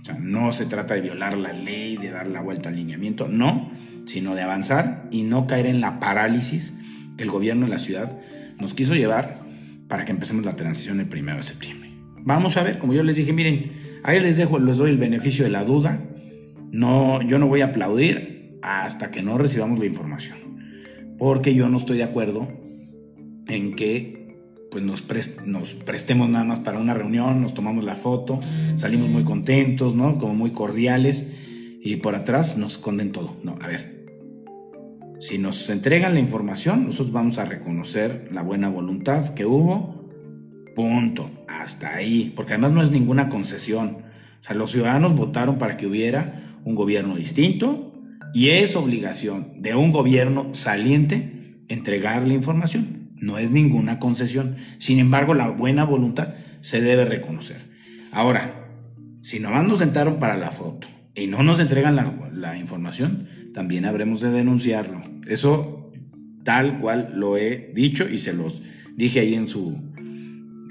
O 0.00 0.04
sea, 0.04 0.14
no 0.14 0.52
se 0.52 0.66
trata 0.66 0.94
de 0.94 1.00
violar 1.00 1.36
la 1.36 1.52
ley, 1.52 1.96
de 1.96 2.10
dar 2.10 2.28
la 2.28 2.40
vuelta 2.40 2.68
al 2.68 2.76
lineamiento, 2.76 3.26
no, 3.26 3.72
sino 4.08 4.34
de 4.34 4.42
avanzar 4.42 5.06
y 5.12 5.22
no 5.22 5.46
caer 5.46 5.66
en 5.66 5.80
la 5.80 6.00
parálisis 6.00 6.74
que 7.16 7.22
el 7.22 7.30
gobierno 7.30 7.66
de 7.66 7.70
la 7.70 7.78
ciudad 7.78 8.18
nos 8.58 8.74
quiso 8.74 8.94
llevar 8.94 9.42
para 9.86 10.04
que 10.04 10.10
empecemos 10.10 10.44
la 10.44 10.56
transición 10.56 10.98
el 10.98 11.06
primero 11.06 11.36
de 11.36 11.44
septiembre. 11.44 11.90
Vamos 12.24 12.56
a 12.56 12.64
ver, 12.64 12.80
como 12.80 12.92
yo 12.92 13.02
les 13.04 13.14
dije, 13.14 13.32
miren, 13.32 13.88
Ahí 14.02 14.20
les 14.20 14.36
dejo, 14.36 14.58
les 14.58 14.76
doy 14.76 14.90
el 14.90 14.98
beneficio 14.98 15.44
de 15.44 15.50
la 15.50 15.64
duda. 15.64 16.00
No, 16.70 17.22
yo 17.22 17.38
no 17.38 17.46
voy 17.46 17.62
a 17.62 17.66
aplaudir 17.66 18.58
hasta 18.62 19.10
que 19.10 19.22
no 19.22 19.38
recibamos 19.38 19.78
la 19.78 19.86
información, 19.86 20.38
porque 21.18 21.54
yo 21.54 21.68
no 21.68 21.78
estoy 21.78 21.98
de 21.98 22.04
acuerdo 22.04 22.48
en 23.46 23.74
que 23.76 24.36
pues 24.70 24.84
nos, 24.84 25.04
nos 25.46 25.74
prestemos 25.74 26.28
nada 26.28 26.44
más 26.44 26.60
para 26.60 26.78
una 26.78 26.92
reunión, 26.92 27.40
nos 27.40 27.54
tomamos 27.54 27.84
la 27.84 27.96
foto, 27.96 28.40
salimos 28.76 29.08
muy 29.08 29.24
contentos, 29.24 29.94
¿no? 29.94 30.18
Como 30.18 30.34
muy 30.34 30.50
cordiales 30.50 31.26
y 31.82 31.96
por 31.96 32.14
atrás 32.14 32.58
nos 32.58 32.72
esconden 32.72 33.12
todo. 33.12 33.36
No, 33.42 33.56
a 33.60 33.66
ver. 33.66 33.97
Si 35.20 35.36
nos 35.36 35.68
entregan 35.68 36.14
la 36.14 36.20
información, 36.20 36.86
nosotros 36.86 37.10
vamos 37.10 37.38
a 37.38 37.44
reconocer 37.44 38.28
la 38.30 38.42
buena 38.42 38.68
voluntad 38.68 39.34
que 39.34 39.44
hubo. 39.44 40.08
Punto 40.76 41.28
hasta 41.48 41.96
ahí, 41.96 42.32
porque 42.36 42.52
además 42.52 42.72
no 42.72 42.82
es 42.82 42.92
ninguna 42.92 43.28
concesión. 43.28 43.98
O 44.40 44.44
sea, 44.44 44.54
los 44.54 44.70
ciudadanos 44.70 45.16
votaron 45.16 45.58
para 45.58 45.76
que 45.76 45.88
hubiera 45.88 46.60
un 46.64 46.76
gobierno 46.76 47.16
distinto 47.16 47.92
y 48.32 48.50
es 48.50 48.76
obligación 48.76 49.60
de 49.60 49.74
un 49.74 49.90
gobierno 49.90 50.54
saliente 50.54 51.62
entregar 51.68 52.24
la 52.26 52.34
información. 52.34 53.10
No 53.16 53.38
es 53.38 53.50
ninguna 53.50 53.98
concesión. 53.98 54.56
Sin 54.78 55.00
embargo, 55.00 55.34
la 55.34 55.48
buena 55.48 55.82
voluntad 55.82 56.34
se 56.60 56.80
debe 56.80 57.04
reconocer. 57.04 57.56
Ahora, 58.12 58.68
si 59.22 59.40
nomás 59.40 59.66
nos 59.66 59.80
sentaron 59.80 60.20
para 60.20 60.36
la 60.36 60.52
foto 60.52 60.86
y 61.16 61.26
no 61.26 61.42
nos 61.42 61.58
entregan 61.58 61.96
la, 61.96 62.30
la 62.32 62.56
información, 62.56 63.26
también 63.52 63.84
habremos 63.84 64.20
de 64.20 64.30
denunciarlo. 64.30 65.07
Eso 65.28 65.92
tal 66.44 66.80
cual 66.80 67.12
lo 67.14 67.36
he 67.36 67.70
dicho 67.74 68.08
y 68.08 68.18
se 68.18 68.32
los 68.32 68.62
dije 68.96 69.20
ahí 69.20 69.34
en 69.34 69.46
su, 69.46 69.76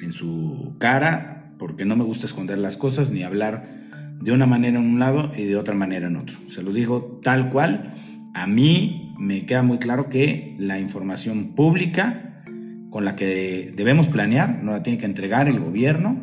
en 0.02 0.12
su 0.12 0.76
cara, 0.80 1.54
porque 1.60 1.86
no 1.86 1.96
me 1.96 2.04
gusta 2.04 2.26
esconder 2.26 2.58
las 2.58 2.78
cosas 2.78 3.12
ni 3.12 3.24
hablar 3.24 3.78
de 4.22 4.32
una 4.32 4.46
manera 4.46 4.80
en 4.80 4.86
un 4.86 5.00
lado 5.00 5.32
y 5.36 5.46
de 5.46 5.56
otra 5.56 5.76
manera 5.76 6.08
en 6.08 6.18
otro. 6.18 6.36
Se 6.50 6.64
los 6.64 6.74
digo 6.74 7.22
tal 7.24 7.52
cual. 7.52 7.94
A 8.34 8.48
mí 8.48 9.14
me 9.18 9.46
queda 9.46 9.64
muy 9.64 9.78
claro 9.78 10.10
que 10.10 10.56
la 10.60 10.80
información 10.80 11.56
pública 11.56 12.44
con 12.90 13.06
la 13.06 13.16
que 13.16 13.74
debemos 13.76 14.08
planear 14.08 14.64
no 14.64 14.72
la 14.72 14.84
tiene 14.84 15.00
que 15.00 15.06
entregar 15.06 15.48
el 15.48 15.60
gobierno 15.60 16.20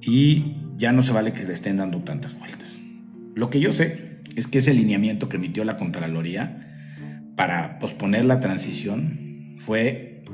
y 0.00 0.56
ya 0.76 0.92
no 0.92 1.02
se 1.02 1.12
vale 1.12 1.32
que 1.32 1.44
le 1.44 1.52
estén 1.52 1.76
dando 1.76 1.98
tantas 2.00 2.38
vueltas. 2.38 2.80
Lo 3.34 3.50
que 3.50 3.60
yo 3.60 3.72
sé 3.72 4.20
es 4.36 4.46
que 4.46 4.58
ese 4.58 4.74
lineamiento 4.74 5.28
que 5.28 5.36
emitió 5.36 5.64
la 5.64 5.76
Contraloría 5.76 6.71
para 7.36 7.78
posponer 7.78 8.24
la 8.24 8.40
transición 8.40 9.56
fue 9.60 10.24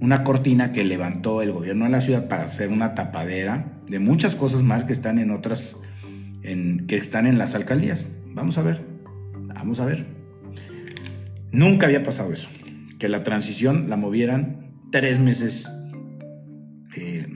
una 0.00 0.24
cortina 0.24 0.72
que 0.72 0.84
levantó 0.84 1.42
el 1.42 1.52
gobierno 1.52 1.84
de 1.86 1.90
la 1.90 2.00
ciudad 2.00 2.28
para 2.28 2.44
hacer 2.44 2.68
una 2.68 2.94
tapadera 2.94 3.72
de 3.88 3.98
muchas 3.98 4.34
cosas 4.34 4.62
más 4.62 4.84
que 4.84 4.92
están 4.92 5.18
en 5.18 5.30
otras, 5.30 5.76
en, 6.42 6.86
que 6.86 6.96
están 6.96 7.26
en 7.26 7.38
las 7.38 7.54
alcaldías. 7.54 8.04
Vamos 8.34 8.58
a 8.58 8.62
ver, 8.62 8.82
vamos 9.54 9.80
a 9.80 9.86
ver. 9.86 10.06
Nunca 11.52 11.86
había 11.86 12.02
pasado 12.02 12.32
eso, 12.32 12.48
que 12.98 13.08
la 13.08 13.22
transición 13.22 13.88
la 13.88 13.96
movieran 13.96 14.72
tres 14.92 15.18
meses, 15.18 15.70
eh, 16.96 17.26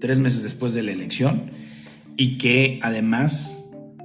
tres 0.00 0.18
meses 0.18 0.42
después 0.42 0.72
de 0.74 0.82
la 0.82 0.92
elección 0.92 1.50
y 2.16 2.38
que 2.38 2.80
además 2.82 3.57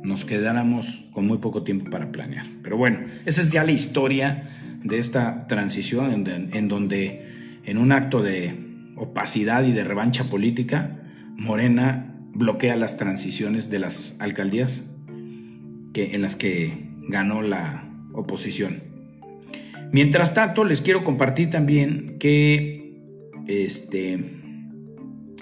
nos 0.04 0.26
quedáramos 0.26 1.04
con 1.12 1.26
muy 1.26 1.38
poco 1.40 1.64
tiempo 1.64 1.90
para 1.90 2.12
planear. 2.12 2.46
Pero 2.62 2.78
bueno, 2.78 3.00
esa 3.26 3.42
es 3.42 3.50
ya 3.50 3.64
la 3.64 3.72
historia 3.72 4.80
de 4.84 5.00
esta 5.00 5.48
transición 5.48 6.28
en 6.28 6.68
donde 6.68 7.34
en 7.66 7.78
un 7.78 7.92
acto 7.92 8.22
de 8.22 8.54
opacidad 8.96 9.64
y 9.64 9.72
de 9.72 9.84
revancha 9.84 10.30
política, 10.30 11.00
Morena 11.36 12.16
bloquea 12.34 12.76
las 12.76 12.98
transiciones 12.98 13.70
de 13.70 13.80
las 13.80 14.16
alcaldías 14.20 14.86
que, 15.94 16.14
en 16.14 16.22
las 16.22 16.36
que 16.36 16.90
ganó 17.08 17.42
la 17.42 17.90
oposición. 18.14 18.84
Mientras 19.92 20.34
tanto, 20.34 20.64
les 20.64 20.82
quiero 20.82 21.04
compartir 21.04 21.50
también 21.50 22.18
que 22.20 22.98
este, 23.48 24.20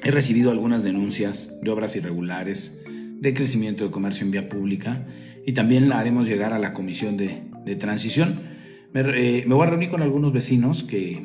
he 0.03 0.11
recibido 0.11 0.51
algunas 0.51 0.83
denuncias 0.83 1.51
de 1.61 1.71
obras 1.71 1.95
irregulares, 1.95 2.77
de 3.21 3.35
crecimiento 3.35 3.85
de 3.85 3.91
comercio 3.91 4.25
en 4.25 4.31
vía 4.31 4.49
pública 4.49 5.05
y 5.45 5.53
también 5.53 5.87
la 5.87 5.99
haremos 5.99 6.27
llegar 6.27 6.53
a 6.53 6.59
la 6.59 6.73
comisión 6.73 7.17
de, 7.17 7.75
transición. 7.79 8.41
Me, 8.93 9.01
eh, 9.01 9.45
me 9.47 9.55
voy 9.55 9.65
a 9.65 9.69
reunir 9.69 9.89
con 9.89 10.01
algunos 10.01 10.33
vecinos 10.33 10.83
que 10.83 11.21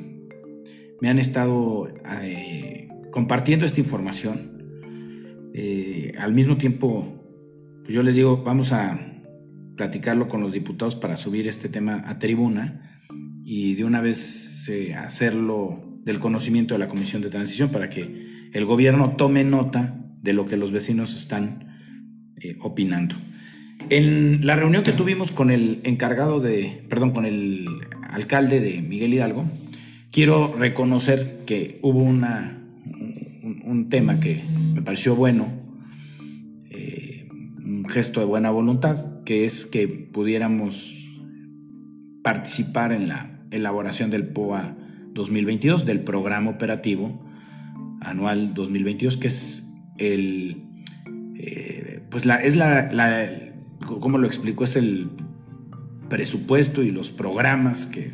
me 1.01 1.09
han 1.09 1.19
estado 1.19 1.89
eh, 2.23 2.89
compartiendo 3.11 3.65
esta 3.65 3.81
información. 3.81 4.63
Eh, 5.55 6.13
al 6.19 6.35
mismo 6.35 6.59
tiempo, 6.59 7.25
pues 7.83 7.95
yo 7.95 8.03
les 8.03 8.15
digo, 8.15 8.45
vamos 8.45 8.73
a 8.73 9.01
platicarlo 9.77 10.29
con 10.29 10.43
los 10.43 10.53
diputados 10.53 10.97
para 10.97 11.17
subir 11.17 11.49
este 11.49 11.71
tema 11.71 12.05
a 12.07 12.19
tribuna 12.19 13.01
y 13.43 13.75
de 13.75 13.85
una 13.85 14.01
vez 14.03 14.71
hacerlo 14.97 16.01
del 16.05 16.19
conocimiento 16.19 16.75
de 16.75 16.81
la 16.81 16.89
Comisión 16.89 17.23
de 17.23 17.31
Transición 17.31 17.71
para 17.71 17.89
que 17.89 18.51
el 18.53 18.65
gobierno 18.65 19.17
tome 19.17 19.45
nota 19.45 19.99
de 20.23 20.33
lo 20.33 20.45
que 20.45 20.57
los 20.57 20.73
vecinos 20.73 21.17
están 21.17 21.66
opinando. 22.61 23.17
En 23.89 24.47
la 24.47 24.57
reunión 24.57 24.83
que 24.83 24.93
tuvimos 24.93 25.33
con 25.33 25.51
el 25.51 25.81
encargado 25.85 26.41
de, 26.41 26.83
perdón, 26.89 27.13
con 27.13 27.25
el 27.25 27.67
alcalde 28.09 28.61
de 28.61 28.81
Miguel 28.83 29.15
Hidalgo, 29.15 29.45
quiero 30.11 30.55
reconocer 30.55 31.43
que 31.47 31.79
hubo 31.83 32.01
una, 32.01 32.63
un 33.65 33.89
tema 33.89 34.19
que 34.19 34.43
me 34.75 34.83
pareció 34.83 35.15
bueno, 35.15 35.49
eh, 36.71 37.29
un 37.31 37.87
gesto 37.89 38.21
de 38.21 38.27
buena 38.27 38.51
voluntad, 38.51 39.23
que 39.25 39.45
es 39.45 39.67
que 39.67 39.87
pudiéramos 39.87 40.95
participar 42.23 42.93
en 42.93 43.09
la 43.09 43.41
elaboración 43.51 44.11
del 44.11 44.27
POA 44.29 44.77
2022, 45.13 45.85
del 45.85 46.01
programa 46.01 46.51
operativo 46.51 47.23
anual 48.01 48.55
2022, 48.55 49.17
que 49.17 49.29
es 49.29 49.65
el, 49.99 50.57
eh, 51.37 51.86
pues 52.11 52.25
la, 52.25 52.37
es 52.37 52.57
la, 52.57 52.93
la, 52.93 53.29
¿cómo 54.01 54.19
lo 54.19 54.27
explico? 54.27 54.65
Es 54.65 54.77
el 54.77 55.09
presupuesto 56.09 56.83
y 56.83 56.91
los 56.91 57.11
programas 57.11 57.87
que 57.87 58.11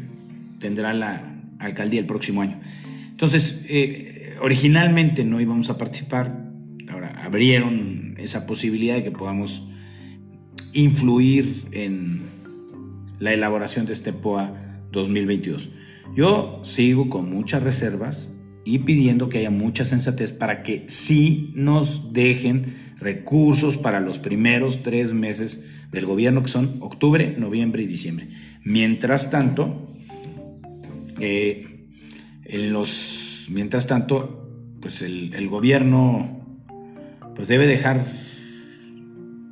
tendrá 0.59 0.95
la 0.95 1.41
alcaldía 1.59 2.01
el 2.01 2.07
próximo 2.07 2.43
año. 2.43 2.61
Entonces, 3.11 3.65
eh, 3.69 4.37
originalmente 4.41 5.25
no 5.25 5.41
íbamos 5.41 5.71
a 5.71 5.79
participar, 5.79 6.51
ahora 6.91 7.23
abrieron 7.25 8.15
esa 8.19 8.47
posibilidad 8.47 8.95
de 8.95 9.05
que 9.05 9.11
podamos 9.11 9.67
influir 10.73 11.67
en 11.73 12.23
la 13.19 13.33
elaboración 13.33 13.87
de 13.87 13.93
este 13.93 14.13
POA 14.13 14.81
2022. 14.91 15.71
Yo 16.15 16.61
sigo 16.65 17.09
con 17.09 17.31
muchas 17.33 17.63
reservas 17.63 18.29
y 18.65 18.81
pidiendo 18.81 19.29
que 19.29 19.39
haya 19.39 19.51
mucha 19.51 19.85
sensatez 19.85 20.33
para 20.33 20.63
que 20.63 20.85
sí 20.89 21.53
nos 21.55 22.13
dejen 22.13 22.92
recursos 23.03 23.77
para 23.77 24.01
los 24.01 24.19
primeros 24.19 24.83
tres 24.83 25.13
meses 25.13 25.63
del 25.91 26.07
gobierno, 26.07 26.43
que 26.43 26.49
son 26.49 26.79
octubre, 26.81 27.35
noviembre 27.39 27.83
y 27.83 27.87
diciembre. 27.87 28.29
Mientras 28.65 29.31
tanto, 29.31 29.95
eh, 31.21 31.87
en 32.45 32.73
los, 32.73 33.47
mientras 33.51 33.87
tanto, 33.87 34.49
pues 34.81 35.03
el, 35.03 35.49
gobierno 35.49 36.41
pues 37.37 37.49
debe 37.49 37.67
dejar 37.67 38.05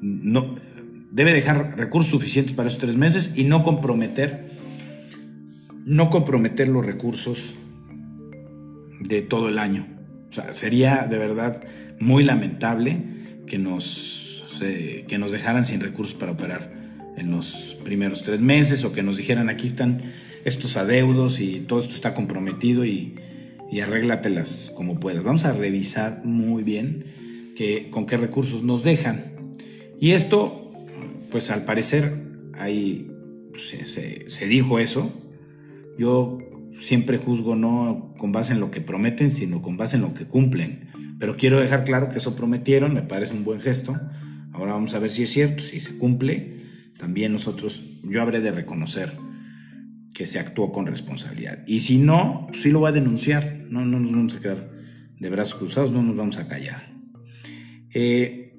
no, 0.03 0.57
debe 1.13 1.33
dejar 1.33 1.77
recursos 1.77 2.11
suficientes 2.11 2.55
para 2.55 2.69
esos 2.69 2.81
tres 2.81 2.97
meses 2.97 3.33
y 3.37 3.45
no 3.45 3.63
comprometer 3.63 4.51
no 5.85 6.11
comprometer 6.11 6.69
los 6.69 6.85
recursos 6.85 7.39
de 9.01 9.23
todo 9.23 9.49
el 9.49 9.59
año. 9.59 9.87
O 10.31 10.33
sea, 10.33 10.53
sería 10.53 11.07
de 11.09 11.19
verdad 11.19 11.63
muy 11.99 12.23
lamentable 12.23 13.20
que 13.51 13.59
nos, 13.59 14.45
que 14.61 15.19
nos 15.19 15.33
dejaran 15.33 15.65
sin 15.65 15.81
recursos 15.81 16.15
para 16.15 16.31
operar 16.31 16.71
en 17.17 17.33
los 17.33 17.77
primeros 17.85 18.23
tres 18.23 18.41
meses 18.41 18.85
o 18.85 18.93
que 18.93 19.03
nos 19.03 19.17
dijeran 19.17 19.51
aquí 19.51 19.67
están 19.67 20.03
estos 20.45 20.77
adeudos 20.77 21.41
y 21.41 21.59
todo 21.67 21.81
esto 21.81 21.97
está 21.97 22.15
comprometido 22.15 22.85
y, 22.85 23.17
y 23.69 23.81
arréglatelas 23.81 24.71
como 24.77 25.01
puedas. 25.01 25.25
Vamos 25.25 25.45
a 25.45 25.53
revisar 25.53 26.25
muy 26.25 26.63
bien 26.63 27.53
que, 27.57 27.91
con 27.91 28.07
qué 28.07 28.17
recursos 28.17 28.63
nos 28.63 28.85
dejan. 28.85 29.57
Y 30.01 30.13
esto, 30.13 30.71
pues 31.33 31.51
al 31.51 31.65
parecer, 31.65 32.15
ahí 32.57 33.11
pues, 33.51 33.91
se, 33.91 34.31
se 34.31 34.47
dijo 34.47 34.79
eso. 34.79 35.13
Yo 35.99 36.39
siempre 36.83 37.19
juzgo 37.19 37.57
no 37.57 38.15
con 38.17 38.31
base 38.31 38.53
en 38.53 38.61
lo 38.61 38.71
que 38.71 38.81
prometen, 38.81 39.33
sino 39.33 39.61
con 39.61 39.77
base 39.77 39.97
en 39.97 40.03
lo 40.03 40.15
que 40.15 40.27
cumplen. 40.27 40.90
Pero 41.21 41.37
quiero 41.37 41.61
dejar 41.61 41.85
claro 41.85 42.09
que 42.09 42.19
eso 42.19 42.35
prometieron, 42.35 42.93
me 42.93 43.03
parece 43.03 43.33
un 43.33 43.45
buen 43.45 43.61
gesto. 43.61 43.97
Ahora 44.53 44.73
vamos 44.73 44.95
a 44.95 44.99
ver 44.99 45.11
si 45.11 45.23
es 45.23 45.31
cierto, 45.31 45.63
si 45.63 45.79
se 45.79 45.97
cumple. 45.97 46.65
También 46.99 47.33
nosotros, 47.33 47.81
yo 48.03 48.21
habré 48.21 48.41
de 48.41 48.51
reconocer 48.51 49.13
que 50.13 50.27
se 50.27 50.41
actuó 50.41 50.73
con 50.73 50.87
responsabilidad. 50.87 51.63
Y 51.67 51.81
si 51.81 51.99
no, 51.99 52.49
sí 52.55 52.71
lo 52.71 52.81
va 52.81 52.89
a 52.89 52.93
denunciar. 52.93 53.67
No, 53.69 53.85
no 53.85 54.01
nos 54.01 54.11
vamos 54.11 54.35
a 54.35 54.41
quedar 54.41 54.71
de 55.21 55.31
brazos 55.31 55.55
cruzados, 55.55 55.93
no 55.93 56.03
nos 56.03 56.17
vamos 56.17 56.39
a 56.39 56.49
callar. 56.49 56.91
Eh, 57.95 58.55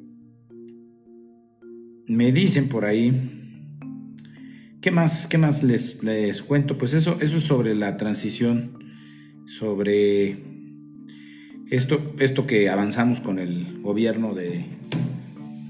me 2.07 2.31
dicen 2.31 2.69
por 2.69 2.85
ahí 2.85 3.39
¿Qué 4.81 4.89
más, 4.89 5.27
qué 5.27 5.37
más 5.37 5.61
les, 5.61 6.03
les 6.03 6.41
cuento? 6.41 6.79
Pues 6.79 6.95
eso, 6.95 7.17
eso 7.21 7.37
es 7.37 7.43
sobre 7.43 7.75
la 7.75 7.97
transición, 7.97 8.79
sobre 9.59 10.50
esto, 11.71 12.13
esto 12.19 12.45
que 12.45 12.69
avanzamos 12.69 13.21
con 13.21 13.39
el 13.39 13.79
gobierno 13.81 14.35
de 14.35 14.65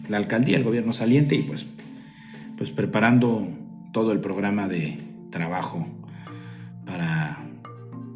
la 0.09 0.17
alcaldía, 0.17 0.57
el 0.57 0.63
gobierno 0.63 0.93
saliente, 0.93 1.35
y 1.35 1.43
pues, 1.43 1.65
pues 2.57 2.71
preparando 2.71 3.47
todo 3.93 4.11
el 4.11 4.19
programa 4.19 4.67
de 4.67 4.97
trabajo 5.29 5.87
para 6.85 7.37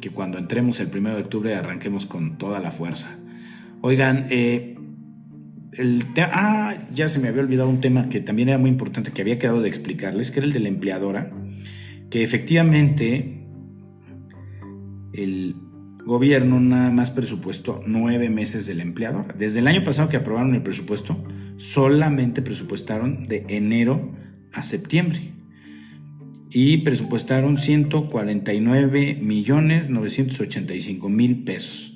que 0.00 0.10
cuando 0.10 0.38
entremos 0.38 0.80
el 0.80 0.88
primero 0.88 1.16
de 1.16 1.22
octubre 1.22 1.54
arranquemos 1.54 2.06
con 2.06 2.38
toda 2.38 2.58
la 2.60 2.72
fuerza. 2.72 3.16
Oigan, 3.82 4.26
eh, 4.30 4.76
el 5.72 6.06
ah, 6.32 6.74
ya 6.90 7.08
se 7.08 7.20
me 7.20 7.28
había 7.28 7.42
olvidado 7.42 7.68
un 7.68 7.80
tema 7.80 8.08
que 8.08 8.20
también 8.20 8.48
era 8.48 8.58
muy 8.58 8.70
importante, 8.70 9.12
que 9.12 9.22
había 9.22 9.38
quedado 9.38 9.60
de 9.60 9.68
explicarles, 9.68 10.32
que 10.32 10.40
era 10.40 10.46
el 10.46 10.52
de 10.52 10.60
la 10.60 10.68
empleadora, 10.68 11.30
que 12.10 12.24
efectivamente 12.24 13.44
el 15.12 15.54
gobierno 16.06 16.60
nada 16.60 16.90
más 16.90 17.10
presupuestó 17.10 17.82
nueve 17.86 18.30
meses 18.30 18.64
de 18.64 18.74
la 18.74 18.82
empleadora. 18.82 19.34
Desde 19.38 19.58
el 19.58 19.66
año 19.66 19.84
pasado 19.84 20.08
que 20.08 20.16
aprobaron 20.16 20.54
el 20.54 20.62
presupuesto, 20.62 21.16
solamente 21.58 22.40
presupuestaron 22.40 23.24
de 23.24 23.44
enero 23.48 24.14
a 24.52 24.62
septiembre. 24.62 25.32
Y 26.50 26.78
presupuestaron 26.78 27.58
149 27.58 29.18
millones 29.20 29.90
985 29.90 31.08
mil 31.10 31.44
pesos. 31.44 31.92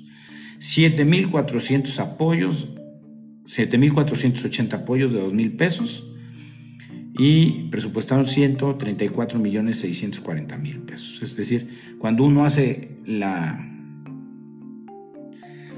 7.400 0.58 1.98
apoyos 1.98 2.68
7.480 3.56 4.74
apoyos 4.74 5.12
de 5.12 5.20
2.000 5.20 5.56
pesos 5.56 6.04
y 7.18 7.68
presupuestaron 7.70 8.26
134 8.26 9.38
millones 9.38 9.80
640 9.80 10.56
mil 10.56 10.78
pesos. 10.80 11.20
Es 11.22 11.36
decir, 11.36 11.96
cuando 11.98 12.24
uno 12.24 12.44
hace 12.44 12.90
la, 13.04 13.69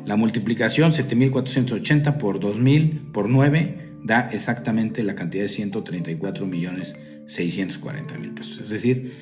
la 0.05 0.17
multiplicación 0.17 0.93
7480 0.93 2.19
por 2.19 2.41
2000 2.41 3.11
por 3.13 3.29
9 3.29 3.93
da 4.05 4.31
exactamente 4.33 5.03
la 5.03 5.15
cantidad 5.15 5.45
de 5.45 5.49
134 5.49 6.47
millones 6.47 6.97
640 7.27 8.19
mil 8.19 8.31
pesos. 8.33 8.61
Es 8.61 8.71
decir, 8.71 9.13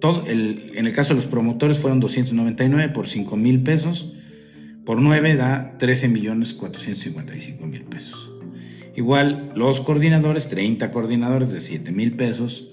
todo 0.00 0.26
el, 0.26 0.72
en 0.74 0.86
el 0.86 0.92
caso 0.92 1.10
de 1.10 1.20
los 1.20 1.26
promotores 1.26 1.78
fueron 1.78 2.00
299 2.00 2.92
por 2.92 3.06
5 3.06 3.36
mil 3.36 3.62
pesos, 3.62 4.12
por 4.84 5.00
9 5.00 5.36
da 5.36 5.78
13 5.78 6.08
millones 6.08 6.52
455 6.52 7.66
mil 7.66 7.84
pesos. 7.84 8.30
Igual 8.96 9.52
los 9.54 9.80
coordinadores, 9.80 10.48
30 10.48 10.90
coordinadores 10.92 11.52
de 11.52 11.60
7 11.60 11.90
mil 11.92 12.16
pesos 12.16 12.68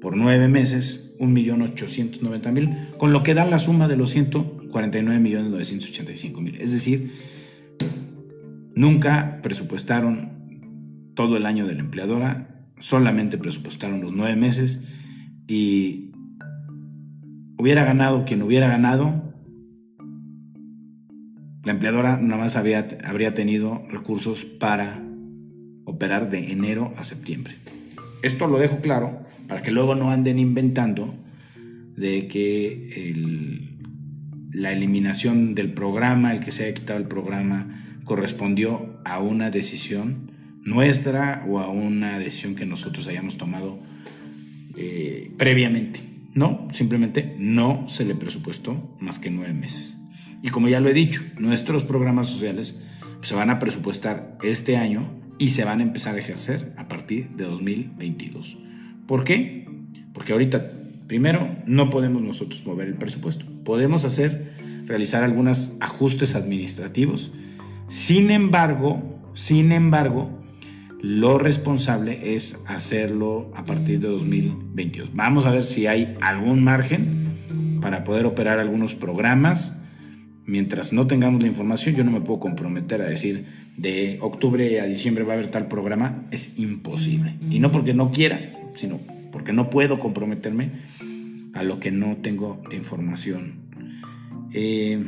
por 0.00 0.16
9 0.16 0.48
meses, 0.48 1.14
1 1.18 1.32
millón 1.32 1.62
890 1.62 2.52
mil, 2.52 2.70
con 2.98 3.12
lo 3.12 3.22
que 3.22 3.34
da 3.34 3.46
la 3.46 3.58
suma 3.58 3.88
de 3.88 3.96
los 3.96 4.10
100 4.10 4.30
49.985.000. 4.70 6.56
Es 6.60 6.72
decir, 6.72 7.12
nunca 8.74 9.40
presupuestaron 9.42 11.12
todo 11.14 11.36
el 11.36 11.46
año 11.46 11.66
de 11.66 11.74
la 11.74 11.80
empleadora, 11.80 12.66
solamente 12.78 13.38
presupuestaron 13.38 14.00
los 14.02 14.12
nueve 14.12 14.36
meses 14.36 14.80
y 15.48 16.12
hubiera 17.58 17.84
ganado 17.84 18.24
quien 18.24 18.42
hubiera 18.42 18.68
ganado, 18.68 19.22
la 21.64 21.72
empleadora 21.72 22.18
nada 22.18 22.44
más 22.44 22.54
habría 22.54 23.34
tenido 23.34 23.82
recursos 23.90 24.44
para 24.44 25.02
operar 25.84 26.30
de 26.30 26.52
enero 26.52 26.92
a 26.96 27.04
septiembre. 27.04 27.54
Esto 28.22 28.46
lo 28.46 28.58
dejo 28.58 28.80
claro 28.80 29.20
para 29.48 29.62
que 29.62 29.70
luego 29.70 29.94
no 29.94 30.10
anden 30.10 30.38
inventando 30.38 31.14
de 31.96 32.28
que 32.28 33.10
el 33.10 33.75
la 34.56 34.72
eliminación 34.72 35.54
del 35.54 35.74
programa, 35.74 36.32
el 36.32 36.40
que 36.40 36.50
se 36.50 36.64
haya 36.64 36.72
quitado 36.72 36.98
el 36.98 37.06
programa, 37.06 38.00
correspondió 38.04 38.98
a 39.04 39.20
una 39.20 39.50
decisión 39.50 40.30
nuestra 40.64 41.44
o 41.46 41.58
a 41.58 41.68
una 41.68 42.18
decisión 42.18 42.54
que 42.54 42.64
nosotros 42.64 43.06
hayamos 43.06 43.36
tomado 43.36 43.78
eh, 44.74 45.30
previamente. 45.36 46.00
No, 46.32 46.68
simplemente 46.72 47.36
no 47.38 47.86
se 47.88 48.06
le 48.06 48.14
presupuestó 48.14 48.96
más 48.98 49.18
que 49.18 49.30
nueve 49.30 49.52
meses. 49.52 49.98
Y 50.42 50.48
como 50.48 50.68
ya 50.68 50.80
lo 50.80 50.88
he 50.88 50.94
dicho, 50.94 51.20
nuestros 51.38 51.84
programas 51.84 52.26
sociales 52.28 52.80
se 53.20 53.34
van 53.34 53.50
a 53.50 53.58
presupuestar 53.58 54.38
este 54.42 54.78
año 54.78 55.20
y 55.38 55.50
se 55.50 55.64
van 55.64 55.80
a 55.80 55.82
empezar 55.82 56.14
a 56.14 56.18
ejercer 56.18 56.72
a 56.78 56.88
partir 56.88 57.28
de 57.36 57.44
2022. 57.44 58.56
¿Por 59.06 59.24
qué? 59.24 59.68
Porque 60.14 60.32
ahorita, 60.32 60.72
primero, 61.06 61.56
no 61.66 61.90
podemos 61.90 62.22
nosotros 62.22 62.64
mover 62.64 62.88
el 62.88 62.94
presupuesto. 62.94 63.44
Podemos 63.66 64.06
hacer, 64.06 64.54
realizar 64.86 65.22
algunos 65.22 65.70
ajustes 65.80 66.34
administrativos. 66.34 67.30
Sin 67.88 68.30
embargo, 68.30 69.20
sin 69.34 69.72
embargo, 69.72 70.30
lo 71.02 71.36
responsable 71.36 72.34
es 72.34 72.58
hacerlo 72.66 73.52
a 73.54 73.66
partir 73.66 74.00
de 74.00 74.08
2022. 74.08 75.10
Vamos 75.12 75.44
a 75.44 75.50
ver 75.50 75.64
si 75.64 75.86
hay 75.86 76.16
algún 76.22 76.64
margen 76.64 77.78
para 77.82 78.04
poder 78.04 78.24
operar 78.24 78.58
algunos 78.58 78.94
programas 78.94 79.76
Mientras 80.46 80.92
no 80.92 81.08
tengamos 81.08 81.42
la 81.42 81.48
información, 81.48 81.96
yo 81.96 82.04
no 82.04 82.12
me 82.12 82.20
puedo 82.20 82.38
comprometer 82.38 83.02
a 83.02 83.06
decir 83.06 83.46
de 83.76 84.18
octubre 84.22 84.80
a 84.80 84.84
diciembre 84.84 85.24
va 85.24 85.32
a 85.32 85.36
haber 85.36 85.50
tal 85.50 85.66
programa. 85.66 86.22
Es 86.30 86.56
imposible. 86.56 87.34
Y 87.50 87.58
no 87.58 87.72
porque 87.72 87.94
no 87.94 88.12
quiera, 88.12 88.52
sino 88.76 89.00
porque 89.32 89.52
no 89.52 89.70
puedo 89.70 89.98
comprometerme 89.98 90.70
a 91.56 91.62
lo 91.62 91.80
que 91.80 91.90
no 91.90 92.18
tengo 92.18 92.62
información. 92.70 93.60
Eh, 94.52 95.04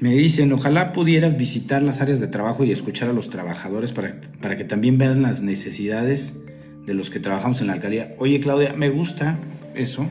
me 0.00 0.14
dicen, 0.14 0.52
ojalá 0.52 0.92
pudieras 0.92 1.36
visitar 1.36 1.82
las 1.82 2.00
áreas 2.00 2.20
de 2.20 2.28
trabajo 2.28 2.64
y 2.64 2.72
escuchar 2.72 3.08
a 3.08 3.12
los 3.12 3.30
trabajadores 3.30 3.92
para, 3.92 4.20
para 4.40 4.56
que 4.56 4.64
también 4.64 4.98
vean 4.98 5.22
las 5.22 5.42
necesidades 5.42 6.38
de 6.86 6.94
los 6.94 7.10
que 7.10 7.20
trabajamos 7.20 7.60
en 7.60 7.68
la 7.68 7.74
alcaldía. 7.74 8.14
Oye, 8.18 8.40
Claudia, 8.40 8.74
me 8.74 8.90
gusta 8.90 9.38
eso 9.74 10.06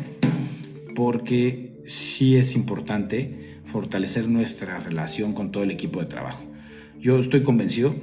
porque 0.96 1.84
sí 1.86 2.36
es 2.36 2.56
importante 2.56 3.60
fortalecer 3.66 4.28
nuestra 4.28 4.80
relación 4.80 5.34
con 5.34 5.52
todo 5.52 5.64
el 5.64 5.72
equipo 5.72 6.00
de 6.00 6.08
trabajo. 6.08 6.44
Yo 7.00 7.20
estoy 7.20 7.44
convencido 7.44 7.94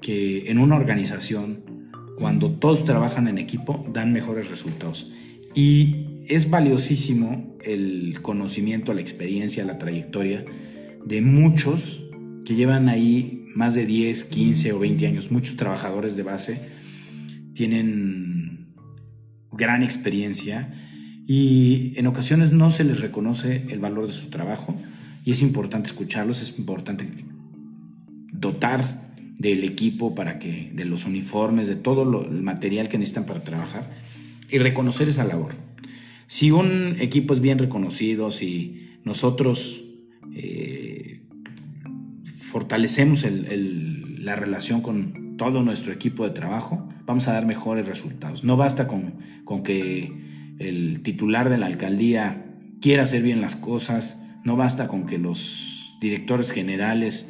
que 0.00 0.50
en 0.50 0.58
una 0.58 0.76
organización, 0.76 1.73
cuando 2.18 2.52
todos 2.52 2.84
trabajan 2.84 3.28
en 3.28 3.38
equipo, 3.38 3.84
dan 3.92 4.12
mejores 4.12 4.48
resultados. 4.48 5.10
Y 5.54 6.24
es 6.28 6.48
valiosísimo 6.48 7.56
el 7.62 8.20
conocimiento, 8.22 8.92
la 8.94 9.00
experiencia, 9.00 9.64
la 9.64 9.78
trayectoria 9.78 10.44
de 11.04 11.20
muchos 11.20 12.02
que 12.44 12.54
llevan 12.54 12.88
ahí 12.88 13.46
más 13.54 13.74
de 13.74 13.86
10, 13.86 14.24
15 14.24 14.72
o 14.72 14.78
20 14.78 15.06
años, 15.06 15.30
muchos 15.30 15.56
trabajadores 15.56 16.16
de 16.16 16.22
base 16.22 16.60
tienen 17.54 18.74
gran 19.52 19.82
experiencia 19.82 20.74
y 21.26 21.92
en 21.96 22.06
ocasiones 22.06 22.52
no 22.52 22.70
se 22.70 22.84
les 22.84 23.00
reconoce 23.00 23.64
el 23.68 23.78
valor 23.78 24.06
de 24.06 24.12
su 24.12 24.28
trabajo. 24.28 24.76
Y 25.24 25.30
es 25.30 25.40
importante 25.40 25.88
escucharlos, 25.88 26.42
es 26.42 26.58
importante 26.58 27.08
dotar 28.32 29.03
del 29.38 29.64
equipo 29.64 30.14
para 30.14 30.38
que, 30.38 30.70
de 30.72 30.84
los 30.84 31.04
uniformes, 31.04 31.66
de 31.66 31.76
todo 31.76 32.24
el 32.24 32.42
material 32.42 32.88
que 32.88 32.98
necesitan 32.98 33.26
para 33.26 33.42
trabajar 33.42 33.90
y 34.50 34.58
reconocer 34.58 35.08
esa 35.08 35.24
labor. 35.24 35.54
Si 36.26 36.50
un 36.50 36.96
equipo 37.00 37.34
es 37.34 37.40
bien 37.40 37.58
reconocido, 37.58 38.30
si 38.30 38.90
nosotros 39.04 39.84
eh, 40.34 41.20
fortalecemos 42.50 43.24
la 43.24 44.36
relación 44.36 44.80
con 44.80 45.36
todo 45.36 45.62
nuestro 45.62 45.92
equipo 45.92 46.24
de 46.24 46.30
trabajo, 46.30 46.88
vamos 47.04 47.28
a 47.28 47.32
dar 47.32 47.46
mejores 47.46 47.86
resultados. 47.86 48.44
No 48.44 48.56
basta 48.56 48.86
con, 48.86 49.14
con 49.44 49.62
que 49.62 50.12
el 50.58 51.02
titular 51.02 51.50
de 51.50 51.58
la 51.58 51.66
alcaldía 51.66 52.46
quiera 52.80 53.02
hacer 53.02 53.22
bien 53.22 53.40
las 53.40 53.56
cosas, 53.56 54.16
no 54.44 54.56
basta 54.56 54.88
con 54.88 55.06
que 55.06 55.18
los 55.18 55.96
directores 56.00 56.52
generales 56.52 57.28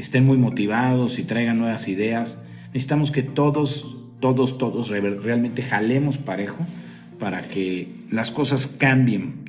estén 0.00 0.26
muy 0.26 0.38
motivados 0.38 1.18
y 1.18 1.24
traigan 1.24 1.58
nuevas 1.58 1.88
ideas. 1.88 2.38
Necesitamos 2.68 3.10
que 3.10 3.22
todos, 3.22 3.96
todos, 4.20 4.58
todos 4.58 4.88
realmente 4.88 5.62
jalemos 5.62 6.18
parejo 6.18 6.66
para 7.18 7.48
que 7.48 7.88
las 8.10 8.30
cosas 8.30 8.66
cambien. 8.66 9.44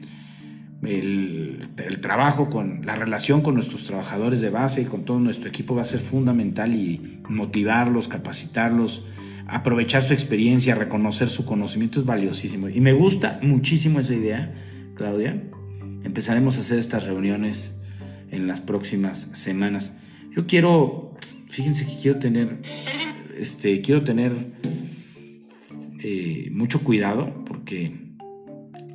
El, 0.83 1.69
el, 1.77 2.01
trabajo 2.01 2.49
con 2.49 2.83
la 2.87 2.95
relación 2.95 3.41
con 3.41 3.53
nuestros 3.53 3.85
trabajadores 3.85 4.41
de 4.41 4.49
base 4.49 4.81
y 4.81 4.85
con 4.85 5.05
todo 5.05 5.19
nuestro 5.19 5.47
equipo 5.47 5.75
va 5.75 5.83
a 5.83 5.85
ser 5.85 5.99
fundamental 5.99 6.73
y 6.73 7.19
motivarlos, 7.29 8.07
capacitarlos, 8.07 9.05
aprovechar 9.47 10.03
su 10.03 10.13
experiencia, 10.13 10.73
reconocer 10.73 11.29
su 11.29 11.45
conocimiento 11.45 11.99
es 11.99 12.05
valiosísimo. 12.05 12.67
Y 12.67 12.81
me 12.81 12.93
gusta 12.93 13.39
muchísimo 13.43 13.99
esa 13.99 14.15
idea, 14.15 14.53
Claudia. 14.95 15.43
Empezaremos 16.03 16.57
a 16.57 16.61
hacer 16.61 16.79
estas 16.79 17.05
reuniones 17.05 17.75
en 18.31 18.47
las 18.47 18.61
próximas 18.61 19.29
semanas. 19.33 19.95
Yo 20.35 20.47
quiero, 20.47 21.15
fíjense 21.49 21.85
que 21.85 21.97
quiero 21.97 22.19
tener, 22.19 22.61
este, 23.37 23.81
quiero 23.81 24.03
tener 24.03 24.31
eh, 25.99 26.49
mucho 26.51 26.83
cuidado 26.83 27.43
porque 27.45 27.95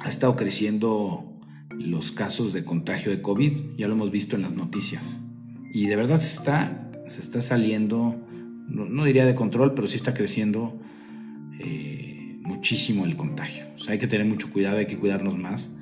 ha 0.01 0.09
estado 0.09 0.37
creciendo 0.37 1.25
los 1.70 2.12
casos 2.12 2.53
de 2.53 2.64
contagio 2.64 3.11
de 3.11 3.22
COVID, 3.22 3.77
ya 3.77 3.87
lo 3.87 3.94
hemos 3.94 4.11
visto 4.11 4.37
en 4.37 4.42
las 4.42 4.55
noticias. 4.55 5.20
Y 5.72 5.87
de 5.87 5.96
verdad 5.96 6.20
se 6.20 6.37
está, 6.37 6.90
se 7.09 7.20
está 7.20 7.42
saliendo 7.42 8.16
no, 8.68 9.05
diría 9.05 9.25
de 9.25 9.35
control, 9.35 9.75
pero 9.75 9.88
sí 9.88 9.96
está 9.96 10.14
creciendo 10.14 10.79
eh, 11.61 12.37
muchísimo 12.42 13.05
el 13.05 13.16
contagio. 13.16 13.64
Hay 13.88 13.99
que 13.99 14.07
tener 14.07 14.27
mucho 14.27 14.51
cuidado, 14.51 14.79
hay 14.79 14.87
que 14.87 14.99
cuidarnos 14.99 15.38
más. 15.38 15.72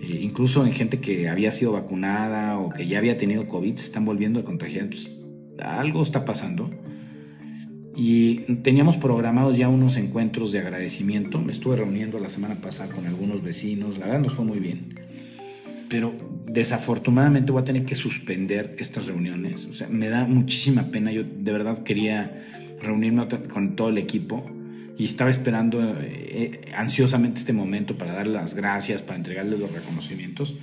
Eh, 0.00 0.20
incluso 0.22 0.64
en 0.64 0.72
gente 0.72 1.00
que 1.00 1.28
había 1.28 1.52
sido 1.52 1.72
vacunada 1.72 2.58
o 2.58 2.70
que 2.70 2.86
ya 2.86 2.98
había 2.98 3.18
tenido 3.18 3.48
COVID, 3.48 3.76
se 3.76 3.84
están 3.84 4.04
volviendo 4.04 4.40
a 4.40 4.44
contagiar. 4.44 4.88
Algo 5.62 6.02
está 6.02 6.24
pasando. 6.24 6.70
Y 7.96 8.54
teníamos 8.62 8.96
programados 8.96 9.56
ya 9.56 9.68
unos 9.68 9.96
encuentros 9.96 10.52
de 10.52 10.60
agradecimiento. 10.60 11.40
Me 11.40 11.52
estuve 11.52 11.76
reuniendo 11.76 12.20
la 12.20 12.28
semana 12.28 12.60
pasada 12.60 12.94
con 12.94 13.06
algunos 13.06 13.42
vecinos. 13.42 13.98
La 13.98 14.06
verdad 14.06 14.20
nos 14.20 14.34
fue 14.34 14.44
muy 14.44 14.60
bien. 14.60 14.94
Pero 15.88 16.14
desafortunadamente 16.46 17.50
voy 17.50 17.62
a 17.62 17.64
tener 17.64 17.84
que 17.84 17.96
suspender 17.96 18.76
estas 18.78 19.06
reuniones. 19.06 19.66
O 19.66 19.74
sea, 19.74 19.88
me 19.88 20.08
da 20.08 20.26
muchísima 20.26 20.84
pena. 20.92 21.10
Yo 21.10 21.24
de 21.24 21.52
verdad 21.52 21.82
quería 21.82 22.76
reunirme 22.80 23.26
con 23.52 23.74
todo 23.74 23.88
el 23.88 23.98
equipo 23.98 24.48
y 24.98 25.04
estaba 25.04 25.30
esperando 25.30 25.80
eh, 25.80 25.94
eh, 26.02 26.72
ansiosamente 26.76 27.38
este 27.38 27.52
momento 27.52 27.96
para 27.96 28.12
darle 28.12 28.32
las 28.32 28.54
gracias, 28.54 29.00
para 29.00 29.16
entregarles 29.16 29.60
los 29.60 29.72
reconocimientos. 29.72 30.56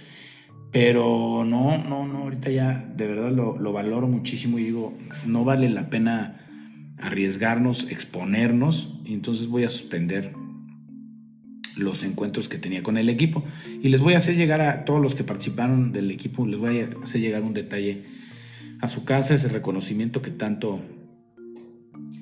Pero 0.71 1.45
no, 1.45 1.78
no, 1.78 2.06
no, 2.06 2.24
ahorita 2.24 2.52
ya 2.52 2.86
de 2.98 3.08
verdad 3.08 3.32
lo, 3.32 3.58
lo 3.58 3.71
valoro 3.71 4.10
muchísimo 4.10 4.60
y 4.60 4.65
digo, 4.65 4.93
no 5.26 5.45
vale 5.45 5.69
la 5.69 5.89
pena 5.89 6.41
arriesgarnos, 7.00 7.88
exponernos, 7.89 8.93
y 9.06 9.13
entonces 9.13 9.48
voy 9.48 9.63
a 9.63 9.69
suspender 9.69 10.34
los 11.78 12.04
encuentros 12.04 12.50
que 12.50 12.58
tenía 12.58 12.84
con 12.84 12.98
el 12.98 13.08
equipo. 13.08 13.45
Y 13.82 13.88
les 13.88 14.02
voy 14.02 14.15
a 14.15 14.17
hacer 14.17 14.36
llegar 14.36 14.60
a 14.60 14.84
todos 14.84 15.02
los 15.02 15.15
que 15.15 15.24
participaron 15.24 15.93
del 15.93 16.12
equipo, 16.12 16.45
les 16.45 16.60
voy 16.60 16.82
a 16.82 16.89
hacer 17.04 17.21
llegar 17.21 17.41
un 17.41 17.54
detalle 17.54 18.04
a 18.82 18.89
su 18.89 19.06
casa, 19.06 19.34
ese 19.34 19.48
reconocimiento 19.48 20.21
que 20.21 20.32
tanto 20.32 20.82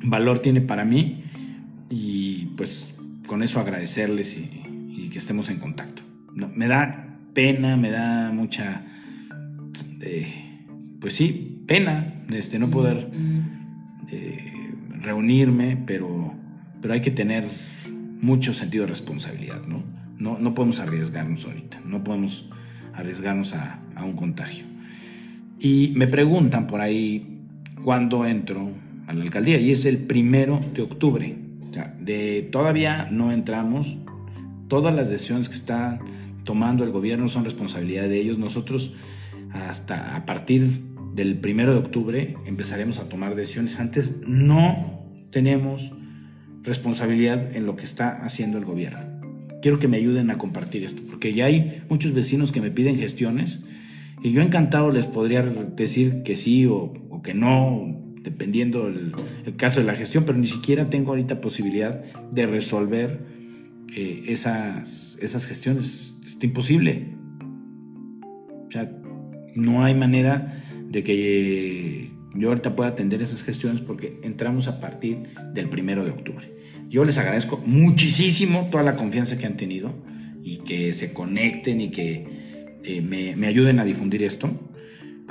valor 0.03 0.39
tiene 0.39 0.61
para 0.61 0.85
mí 0.85 1.23
y 1.93 2.47
pues 2.57 2.91
con 3.27 3.43
eso 3.43 3.59
agradecerles 3.59 4.37
y, 4.37 5.09
que 5.11 5.19
estemos 5.19 5.47
en 5.49 5.59
contacto. 5.59 6.01
No, 6.33 6.49
me 6.49 6.67
da 6.67 7.19
pena, 7.35 7.77
me 7.77 7.91
da 7.91 8.31
mucha, 8.31 8.81
eh, 10.01 10.65
pues 10.99 11.13
sí, 11.13 11.63
pena 11.67 12.15
este, 12.31 12.57
no 12.57 12.71
poder 12.71 13.11
eh, 14.11 14.71
reunirme, 15.01 15.77
pero, 15.85 16.33
pero 16.81 16.95
hay 16.95 17.01
que 17.01 17.11
tener 17.11 17.47
mucho 18.21 18.55
sentido 18.55 18.85
de 18.85 18.89
responsabilidad, 18.89 19.61
¿no? 19.67 19.83
No, 20.17 20.39
no 20.39 20.55
podemos 20.55 20.79
arriesgarnos 20.79 21.45
ahorita, 21.45 21.79
no 21.85 22.03
podemos 22.03 22.49
arriesgarnos 22.95 23.53
a, 23.53 23.81
un 24.03 24.13
contagio. 24.13 24.65
Y 25.59 25.93
me 25.95 26.07
preguntan 26.07 26.65
por 26.65 26.81
ahí 26.81 27.39
cuándo 27.83 28.25
entro 28.25 28.71
a 29.05 29.13
la 29.13 29.21
alcaldía 29.21 29.59
y 29.59 29.71
es 29.71 29.85
el 29.85 29.99
primero 29.99 30.59
de 30.73 30.81
octubre. 30.81 31.42
De, 31.99 32.49
todavía 32.51 33.07
no 33.11 33.31
entramos, 33.31 33.97
todas 34.67 34.93
las 34.93 35.09
decisiones 35.09 35.49
que 35.49 35.55
está 35.55 35.99
tomando 36.43 36.83
el 36.83 36.91
gobierno 36.91 37.29
son 37.29 37.45
responsabilidad 37.45 38.03
de 38.03 38.19
ellos. 38.19 38.37
Nosotros 38.37 38.93
hasta 39.51 40.15
a 40.15 40.25
partir 40.25 40.81
del 41.13 41.37
primero 41.37 41.73
de 41.73 41.79
octubre 41.79 42.37
empezaremos 42.45 42.99
a 42.99 43.09
tomar 43.09 43.35
decisiones. 43.35 43.79
Antes 43.79 44.13
no 44.25 45.01
tenemos 45.31 45.91
responsabilidad 46.63 47.55
en 47.55 47.65
lo 47.65 47.75
que 47.75 47.85
está 47.85 48.23
haciendo 48.23 48.57
el 48.57 48.65
gobierno. 48.65 48.99
Quiero 49.61 49.79
que 49.79 49.87
me 49.87 49.97
ayuden 49.97 50.29
a 50.31 50.37
compartir 50.37 50.83
esto, 50.83 51.01
porque 51.09 51.33
ya 51.33 51.45
hay 51.45 51.83
muchos 51.89 52.13
vecinos 52.13 52.51
que 52.51 52.61
me 52.61 52.71
piden 52.71 52.97
gestiones 52.97 53.63
y 54.21 54.31
yo 54.31 54.41
encantado 54.41 54.91
les 54.91 55.07
podría 55.07 55.41
decir 55.41 56.23
que 56.23 56.35
sí 56.35 56.65
o, 56.65 56.93
que 57.23 57.33
no, 57.33 58.02
dependiendo 58.23 58.87
el, 58.87 59.13
caso 59.57 59.79
de 59.79 59.85
la 59.85 59.95
gestión, 59.95 60.25
pero 60.25 60.37
ni 60.37 60.47
siquiera 60.47 60.89
tengo 60.89 61.11
ahorita 61.11 61.41
posibilidad 61.41 62.03
de 62.31 62.47
resolver 62.47 63.19
eh, 63.95 64.23
esas, 64.27 65.17
esas 65.21 65.45
gestiones. 65.45 66.15
Es 66.25 66.37
imposible. 66.41 67.09
O 68.67 68.71
sea, 68.71 68.89
no 69.55 69.83
hay 69.83 69.93
manera 69.93 70.63
de 70.89 71.03
que 71.03 72.11
yo 72.35 72.49
ahorita 72.49 72.75
pueda 72.75 72.89
atender 72.89 73.21
esas 73.21 73.43
gestiones 73.43 73.81
porque 73.81 74.19
entramos 74.23 74.67
a 74.67 74.79
partir 74.79 75.17
del 75.53 75.69
primero 75.69 76.03
de 76.03 76.11
octubre. 76.11 76.51
Yo 76.89 77.05
les 77.05 77.17
agradezco 77.17 77.57
muchísimo 77.65 78.69
toda 78.71 78.83
la 78.83 78.95
confianza 78.95 79.37
que 79.37 79.45
han 79.45 79.57
tenido 79.57 79.93
y 80.43 80.59
que 80.59 80.93
se 80.93 81.13
conecten 81.13 81.81
y 81.81 81.91
que 81.91 82.25
eh, 82.83 83.01
me, 83.01 83.47
ayuden 83.47 83.79
a 83.79 83.85
difundir 83.85 84.23
esto. 84.23 84.49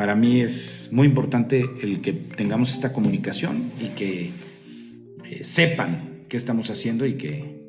Para 0.02 0.16
mí 0.16 0.40
es 0.40 0.88
muy 0.90 1.06
importante 1.06 1.64
el 1.80 2.00
que 2.00 2.12
tengamos 2.12 2.74
esta 2.74 2.92
comunicación 2.92 3.70
y 3.80 3.90
que 3.90 4.32
eh, 5.24 5.44
sepan 5.44 6.24
qué 6.28 6.36
estamos 6.36 6.70
haciendo 6.70 7.06
y 7.06 7.14
que 7.14 7.62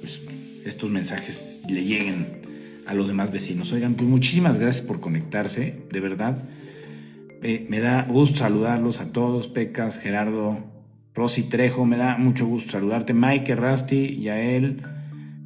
pues, 0.00 0.20
estos 0.64 0.90
mensajes 0.90 1.62
le 1.68 1.84
lleguen 1.84 2.82
a 2.84 2.94
los 2.94 3.06
demás 3.06 3.30
vecinos. 3.30 3.70
Oigan, 3.70 3.94
pues 3.94 4.10
muchísimas 4.10 4.58
gracias 4.58 4.84
por 4.84 4.98
conectarse, 4.98 5.84
de 5.88 6.00
verdad. 6.00 6.48
Me 7.42 7.78
da 7.78 8.02
gusto 8.10 8.40
saludarlos 8.40 9.00
a 9.00 9.12
todos, 9.12 9.46
Pecas, 9.46 10.00
Gerardo, 10.00 10.58
Rosy 11.14 11.44
Trejo, 11.44 11.86
me 11.86 11.96
da 11.96 12.18
mucho 12.18 12.44
gusto 12.44 12.72
saludarte, 12.72 13.14
Mike 13.14 13.54
Rasti, 13.54 14.20
Yael, 14.20 14.82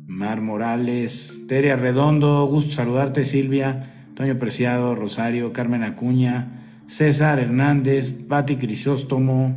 Mar 0.07 0.41
Morales, 0.41 1.43
Teria 1.47 1.77
Redondo, 1.77 2.47
gusto 2.47 2.73
saludarte, 2.73 3.27
Silvia, 3.27 3.92
Toño 4.23 4.39
Preciado, 4.39 4.95
Rosario, 4.95 5.53
Carmen 5.53 5.83
Acuña, 5.83 6.85
César 6.87 7.41
Hernández, 7.41 8.13
Pati 8.13 8.55
Crisóstomo. 8.55 9.57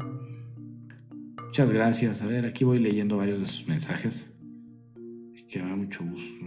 Muchas 1.45 1.69
gracias. 1.69 2.23
A 2.23 2.25
ver, 2.25 2.47
aquí 2.47 2.63
voy 2.63 2.80
leyendo 2.80 3.17
varios 3.17 3.39
de 3.41 3.45
sus 3.45 3.67
mensajes. 3.67 4.28
Que 5.47 5.62
me 5.62 5.69
da 5.69 5.75
mucho 5.75 6.04
gusto. 6.04 6.45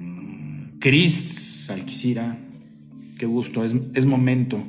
Cris 0.80 1.70
Alquicira, 1.70 2.38
qué 3.20 3.26
gusto, 3.26 3.64
es, 3.64 3.76
es 3.94 4.04
momento. 4.04 4.64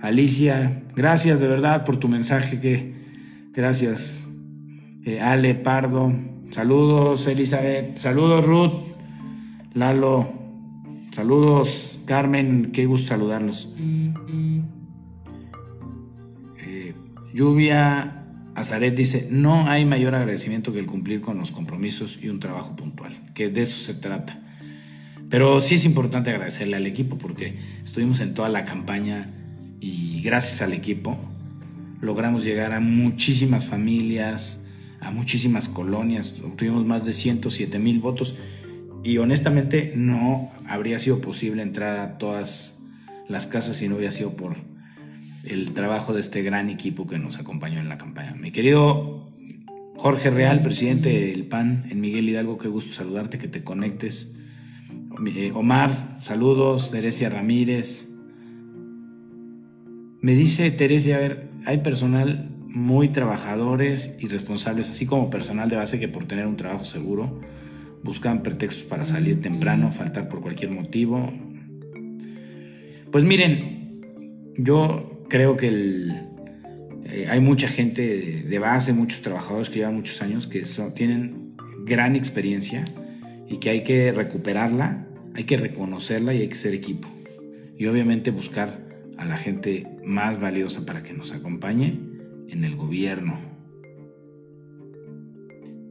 Alicia, 0.00 0.84
gracias 0.94 1.40
de 1.40 1.48
verdad 1.48 1.84
por 1.84 1.96
tu 1.96 2.06
mensaje, 2.06 2.60
que 2.60 2.94
gracias. 3.52 4.24
Eh, 5.04 5.20
Ale 5.20 5.56
Pardo, 5.56 6.12
saludos 6.50 7.26
Elizabeth, 7.26 7.98
saludos 7.98 8.46
Ruth, 8.46 8.84
Lalo, 9.74 10.32
saludos 11.10 11.97
Carmen, 12.08 12.72
qué 12.72 12.86
gusto 12.86 13.08
saludarlos. 13.08 13.68
Eh, 16.58 16.94
Lluvia 17.34 18.24
Azaret 18.54 18.96
dice, 18.96 19.28
no 19.30 19.68
hay 19.68 19.84
mayor 19.84 20.14
agradecimiento 20.14 20.72
que 20.72 20.78
el 20.78 20.86
cumplir 20.86 21.20
con 21.20 21.36
los 21.36 21.50
compromisos 21.50 22.18
y 22.22 22.30
un 22.30 22.40
trabajo 22.40 22.74
puntual, 22.76 23.12
que 23.34 23.50
de 23.50 23.60
eso 23.60 23.84
se 23.84 23.92
trata. 23.92 24.40
Pero 25.28 25.60
sí 25.60 25.74
es 25.74 25.84
importante 25.84 26.30
agradecerle 26.30 26.78
al 26.78 26.86
equipo 26.86 27.18
porque 27.18 27.58
estuvimos 27.84 28.20
en 28.20 28.32
toda 28.32 28.48
la 28.48 28.64
campaña 28.64 29.30
y 29.78 30.22
gracias 30.22 30.62
al 30.62 30.72
equipo 30.72 31.18
logramos 32.00 32.42
llegar 32.42 32.72
a 32.72 32.80
muchísimas 32.80 33.66
familias, 33.66 34.58
a 35.00 35.10
muchísimas 35.10 35.68
colonias, 35.68 36.32
obtuvimos 36.42 36.86
más 36.86 37.04
de 37.04 37.12
107 37.12 37.78
mil 37.78 37.98
votos 37.98 38.34
y 39.02 39.18
honestamente 39.18 39.92
no 39.96 40.50
habría 40.66 40.98
sido 40.98 41.20
posible 41.20 41.62
entrar 41.62 41.98
a 42.00 42.18
todas 42.18 42.76
las 43.28 43.46
casas 43.46 43.76
si 43.76 43.88
no 43.88 43.96
hubiera 43.96 44.12
sido 44.12 44.36
por 44.36 44.56
el 45.44 45.72
trabajo 45.72 46.12
de 46.12 46.20
este 46.20 46.42
gran 46.42 46.68
equipo 46.68 47.06
que 47.06 47.18
nos 47.18 47.38
acompañó 47.38 47.80
en 47.80 47.88
la 47.88 47.98
campaña. 47.98 48.34
Mi 48.34 48.50
querido 48.50 49.30
Jorge 49.96 50.30
Real, 50.30 50.62
presidente 50.62 51.08
del 51.08 51.46
PAN 51.46 51.86
en 51.90 52.00
Miguel 52.00 52.28
Hidalgo, 52.28 52.58
qué 52.58 52.68
gusto 52.68 52.92
saludarte, 52.92 53.38
que 53.38 53.48
te 53.48 53.64
conectes. 53.64 54.32
Eh, 55.34 55.52
Omar, 55.54 56.18
saludos, 56.20 56.90
Teresia 56.90 57.28
Ramírez. 57.28 58.08
Me 60.20 60.34
dice 60.34 60.70
Teresia, 60.70 61.16
a 61.16 61.20
ver, 61.20 61.48
hay 61.64 61.78
personal 61.78 62.50
muy 62.66 63.08
trabajadores 63.08 64.14
y 64.18 64.28
responsables, 64.28 64.90
así 64.90 65.06
como 65.06 65.30
personal 65.30 65.68
de 65.68 65.76
base 65.76 65.98
que 65.98 66.08
por 66.08 66.26
tener 66.26 66.46
un 66.46 66.56
trabajo 66.56 66.84
seguro 66.84 67.40
buscan 68.02 68.42
pretextos 68.42 68.84
para 68.84 69.04
salir 69.04 69.40
temprano, 69.40 69.92
faltar 69.92 70.28
por 70.28 70.40
cualquier 70.40 70.70
motivo. 70.70 71.32
Pues 73.10 73.24
miren, 73.24 74.00
yo 74.56 75.24
creo 75.28 75.56
que 75.56 76.26
eh, 77.04 77.26
hay 77.28 77.40
mucha 77.40 77.68
gente 77.68 78.44
de, 78.46 78.58
base, 78.58 78.92
muchos 78.92 79.22
trabajadores 79.22 79.70
que 79.70 79.76
llevan 79.76 79.96
muchos 79.96 80.20
años 80.20 80.46
que 80.46 80.64
tienen 80.94 81.54
gran 81.84 82.16
experiencia 82.16 82.84
y 83.48 83.58
que 83.58 83.70
hay 83.70 83.84
que 83.84 84.12
recuperarla, 84.12 85.06
hay 85.34 85.44
que 85.44 85.56
reconocerla 85.56 86.34
y 86.34 86.42
hay 86.42 86.48
que 86.48 86.54
ser 86.54 86.74
equipo. 86.74 87.08
Y 87.78 87.86
obviamente 87.86 88.30
buscar 88.30 88.80
a 89.16 89.24
la 89.24 89.36
gente 89.36 89.86
más 90.04 90.40
valiosa 90.40 90.84
para 90.84 91.02
que 91.02 91.12
nos 91.12 91.32
acompañe 91.32 91.98
en 92.48 92.64
el 92.64 92.76
gobierno. 92.76 93.57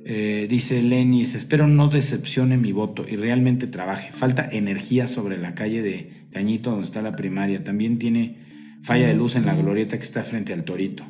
Eh, 0.09 0.47
dice 0.49 0.81
Lenis, 0.81 1.35
espero 1.35 1.67
no 1.67 1.89
decepcione 1.89 2.55
mi 2.55 2.71
voto 2.71 3.05
y 3.05 3.17
realmente 3.17 3.67
trabaje. 3.67 4.13
Falta 4.13 4.47
energía 4.49 5.09
sobre 5.09 5.37
la 5.37 5.53
calle 5.53 5.81
de 5.81 6.27
Cañito 6.31 6.71
donde 6.71 6.85
está 6.85 7.01
la 7.01 7.17
primaria. 7.17 7.65
También 7.65 7.99
tiene 7.99 8.37
falla 8.83 9.07
de 9.07 9.15
luz 9.15 9.35
en 9.35 9.45
la 9.45 9.53
glorieta 9.53 9.97
que 9.97 10.05
está 10.05 10.23
frente 10.23 10.53
al 10.53 10.63
torito. 10.63 11.03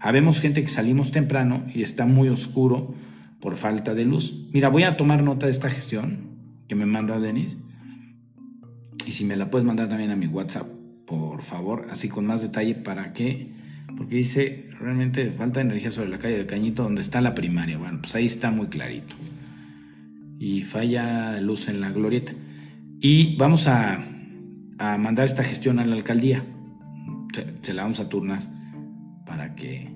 Habemos 0.00 0.38
gente 0.38 0.62
que 0.62 0.68
salimos 0.68 1.12
temprano 1.12 1.64
y 1.74 1.80
está 1.80 2.04
muy 2.04 2.28
oscuro 2.28 2.94
por 3.40 3.56
falta 3.56 3.94
de 3.94 4.04
luz. 4.04 4.34
Mira, 4.52 4.68
voy 4.68 4.82
a 4.82 4.98
tomar 4.98 5.22
nota 5.22 5.46
de 5.46 5.52
esta 5.52 5.70
gestión 5.70 6.18
que 6.68 6.74
me 6.74 6.84
manda 6.84 7.18
Denis. 7.18 7.56
Y 9.06 9.12
si 9.12 9.24
me 9.24 9.36
la 9.36 9.50
puedes 9.50 9.66
mandar 9.66 9.88
también 9.88 10.10
a 10.10 10.16
mi 10.16 10.26
WhatsApp, 10.26 10.66
por 11.06 11.40
favor, 11.40 11.86
así 11.90 12.10
con 12.10 12.26
más 12.26 12.42
detalle 12.42 12.74
para 12.74 13.14
que, 13.14 13.48
porque 13.96 14.16
dice 14.16 14.68
realmente 14.78 15.30
falta 15.32 15.60
energía 15.60 15.90
sobre 15.90 16.08
la 16.08 16.18
calle 16.18 16.36
del 16.36 16.46
Cañito 16.46 16.82
donde 16.82 17.00
está 17.00 17.20
la 17.20 17.34
primaria. 17.34 17.78
Bueno, 17.78 18.00
pues 18.00 18.14
ahí 18.14 18.26
está 18.26 18.50
muy 18.50 18.66
clarito. 18.66 19.14
Y 20.38 20.62
falla 20.62 21.40
luz 21.40 21.68
en 21.68 21.80
la 21.80 21.90
glorieta. 21.90 22.32
Y 23.00 23.36
vamos 23.36 23.66
a, 23.68 24.04
a 24.78 24.98
mandar 24.98 25.26
esta 25.26 25.44
gestión 25.44 25.78
a 25.78 25.86
la 25.86 25.94
alcaldía. 25.94 26.44
Se, 27.62 27.74
la 27.74 27.82
vamos 27.82 28.00
a 28.00 28.08
turnar 28.08 28.42
para 29.26 29.54
que 29.54 29.88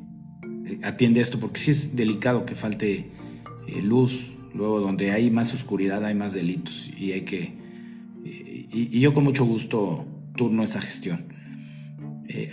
eh, 0.67 0.81
atiende 0.83 1.21
esto, 1.21 1.41
porque 1.41 1.61
sí 1.61 1.71
es 1.71 1.97
delicado 1.97 2.45
que 2.45 2.55
falte 2.55 3.11
eh, 3.67 3.83
luz, 3.83 4.21
luego 4.55 4.81
donde 4.81 5.13
hay 5.13 5.31
más 5.31 5.55
oscuridad 5.55 6.05
hay 6.05 6.15
más 6.15 6.35
delitos 6.35 6.91
y 6.99 7.13
hay 7.13 7.23
que... 7.23 7.55
Eh, 8.25 8.69
y, 8.71 9.01
yo 9.01 9.15
con 9.15 9.25
mucho 9.25 9.45
gusto 9.45 10.05
turno 10.37 10.65
esa 10.65 10.81
gestión. 10.81 11.30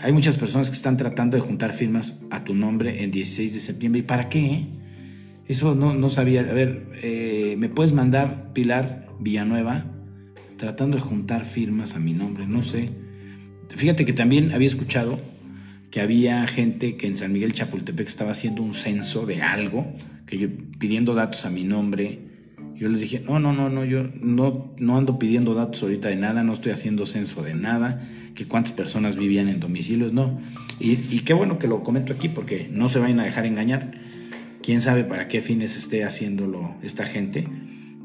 Hay 0.02 0.12
muchas 0.12 0.38
personas 0.38 0.70
que 0.70 0.76
están 0.76 0.98
tratando 0.98 1.38
de 1.38 1.42
juntar 1.42 1.74
firmas 1.74 2.20
a 2.30 2.44
tu 2.44 2.54
nombre 2.54 3.04
en 3.04 3.12
16 3.12 3.54
de 3.54 3.60
septiembre. 3.60 4.00
¿Y 4.00 4.04
para 4.04 4.30
qué? 4.30 4.66
Eso 5.48 5.76
no, 5.76 5.94
no 5.94 6.10
sabía. 6.10 6.42
A 6.42 6.54
ver, 6.54 7.56
¿me 7.58 7.70
puedes 7.70 7.94
mandar 7.94 8.54
Pilar 8.54 9.08
Villanueva 9.20 9.86
tratando 10.58 10.98
de 10.98 11.04
juntar 11.04 11.46
firmas 11.46 11.96
a 11.96 12.00
mi 12.00 12.14
nombre? 12.14 12.48
No 12.48 12.64
sé. 12.64 12.90
Fíjate 13.70 14.06
que 14.06 14.14
también 14.14 14.52
había 14.52 14.68
escuchado 14.68 15.20
que 15.92 16.02
había 16.02 16.46
gente 16.48 16.98
que 16.98 17.08
en 17.08 17.16
San 17.16 17.32
Miguel 17.32 17.54
Chapultepec 17.54 18.08
estaba 18.08 18.32
haciendo 18.32 18.62
un 18.62 18.74
censo 18.74 19.26
de 19.26 19.42
algo 19.42 19.94
que 20.26 20.38
yo 20.38 20.50
pidiendo 20.80 21.14
datos 21.14 21.46
a 21.46 21.50
mi 21.50 21.64
nombre. 21.64 22.27
Yo 22.78 22.90
les 22.90 23.02
dije, 23.02 23.22
no, 23.26 23.40
no, 23.40 23.54
no, 23.54 23.70
no, 23.70 23.86
yo 23.86 24.04
no, 24.22 24.72
no 24.78 24.98
ando 24.98 25.18
pidiendo 25.18 25.56
datos 25.56 25.82
ahorita 25.82 26.10
de 26.10 26.16
nada, 26.16 26.44
no 26.44 26.54
estoy 26.54 26.72
haciendo 26.72 27.08
censo 27.08 27.42
de 27.42 27.56
nada, 27.56 28.08
que 28.36 28.48
cuántas 28.48 28.72
personas 28.72 29.16
vivían 29.16 29.50
en 29.50 29.60
domicilios, 29.60 30.14
no. 30.14 30.40
Y, 30.80 31.22
qué 31.22 31.34
bueno 31.34 31.58
que 31.58 31.68
lo 31.68 31.84
comento 31.84 32.14
aquí 32.14 32.30
porque 32.30 32.70
no 32.72 32.88
se 32.88 33.00
vayan 33.00 33.20
a 33.20 33.26
dejar 33.26 33.48
engañar. 33.48 33.92
Quién 34.62 34.82
sabe 34.82 35.04
para 35.04 35.28
qué 35.28 35.42
fines 35.42 35.76
esté 35.76 36.04
haciéndolo 36.04 36.76
esta 36.84 37.06
gente. 37.06 37.48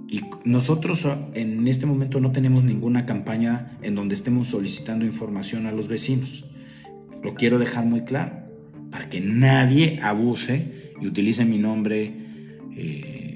Y 0.09 0.23
nosotros 0.45 1.07
en 1.35 1.69
este 1.69 1.85
momento 1.85 2.19
no 2.19 2.33
tenemos 2.33 2.65
ninguna 2.65 3.05
campaña 3.05 3.79
en 3.83 3.95
donde 3.95 4.15
estemos 4.15 4.47
solicitando 4.47 5.05
información 5.05 5.67
a 5.67 5.73
los 5.73 5.89
vecinos. 5.89 6.47
Lo 7.23 7.35
quiero 7.35 7.59
dejar 7.59 7.85
muy 7.85 8.03
claro, 8.03 8.33
para 8.91 9.11
que 9.11 9.21
nadie 9.21 10.01
abuse 10.03 10.93
y 11.01 11.07
utilicen 11.07 11.51
mi 11.51 11.59
nombre 11.59 12.13
eh, 12.77 13.32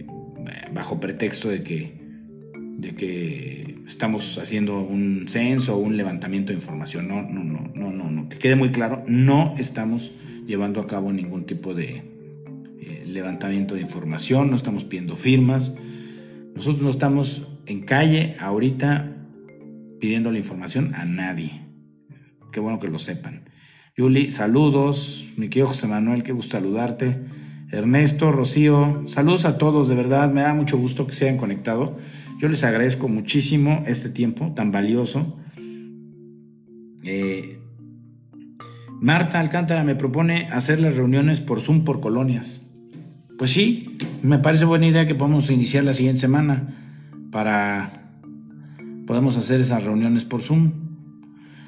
bajo 0.76 1.00
pretexto 1.00 1.48
de 1.48 1.62
que, 1.62 1.94
de 2.54 2.94
que 2.94 3.78
estamos 3.88 4.38
haciendo 4.38 4.78
un 4.80 5.26
censo 5.28 5.74
o 5.74 5.78
un 5.78 5.96
levantamiento 5.96 6.52
de 6.52 6.58
información. 6.58 7.08
No, 7.08 7.22
no, 7.22 7.42
no, 7.42 7.70
no, 7.74 7.90
no, 7.90 8.10
no. 8.10 8.28
Que 8.28 8.38
quede 8.38 8.56
muy 8.56 8.70
claro, 8.70 9.02
no 9.08 9.56
estamos 9.58 10.12
llevando 10.46 10.80
a 10.80 10.86
cabo 10.86 11.12
ningún 11.12 11.46
tipo 11.46 11.74
de 11.74 12.02
eh, 12.80 13.04
levantamiento 13.06 13.74
de 13.74 13.80
información, 13.80 14.50
no 14.50 14.56
estamos 14.56 14.84
pidiendo 14.84 15.16
firmas. 15.16 15.74
Nosotros 16.54 16.82
no 16.82 16.90
estamos 16.90 17.42
en 17.64 17.84
calle 17.84 18.36
ahorita 18.38 19.16
pidiendo 19.98 20.30
la 20.30 20.38
información 20.38 20.94
a 20.94 21.06
nadie. 21.06 21.62
Qué 22.52 22.60
bueno 22.60 22.78
que 22.78 22.88
lo 22.88 22.98
sepan. 22.98 23.48
Yuli, 23.96 24.30
saludos. 24.30 25.26
Mi 25.38 25.48
querido 25.48 25.68
José 25.68 25.86
Manuel, 25.86 26.22
qué 26.22 26.32
gusto 26.32 26.52
saludarte. 26.52 27.16
Ernesto, 27.70 28.30
Rocío, 28.30 29.08
saludos 29.08 29.44
a 29.44 29.58
todos, 29.58 29.88
de 29.88 29.96
verdad, 29.96 30.32
me 30.32 30.42
da 30.42 30.54
mucho 30.54 30.78
gusto 30.78 31.06
que 31.06 31.14
se 31.14 31.24
hayan 31.24 31.36
conectado. 31.36 31.96
Yo 32.38 32.48
les 32.48 32.62
agradezco 32.62 33.08
muchísimo 33.08 33.82
este 33.86 34.08
tiempo 34.08 34.52
tan 34.54 34.70
valioso. 34.70 35.36
Eh, 37.02 37.58
Marta 39.00 39.40
Alcántara 39.40 39.82
me 39.82 39.96
propone 39.96 40.48
hacer 40.52 40.80
las 40.80 40.94
reuniones 40.94 41.40
por 41.40 41.60
Zoom 41.60 41.84
por 41.84 42.00
colonias. 42.00 42.62
Pues 43.36 43.50
sí, 43.50 43.98
me 44.22 44.38
parece 44.38 44.64
buena 44.64 44.86
idea 44.86 45.06
que 45.06 45.14
podamos 45.14 45.50
iniciar 45.50 45.84
la 45.84 45.92
siguiente 45.92 46.20
semana 46.20 47.02
para 47.32 48.12
podemos 49.06 49.36
hacer 49.36 49.60
esas 49.60 49.82
reuniones 49.82 50.24
por 50.24 50.42
Zoom. 50.42 50.72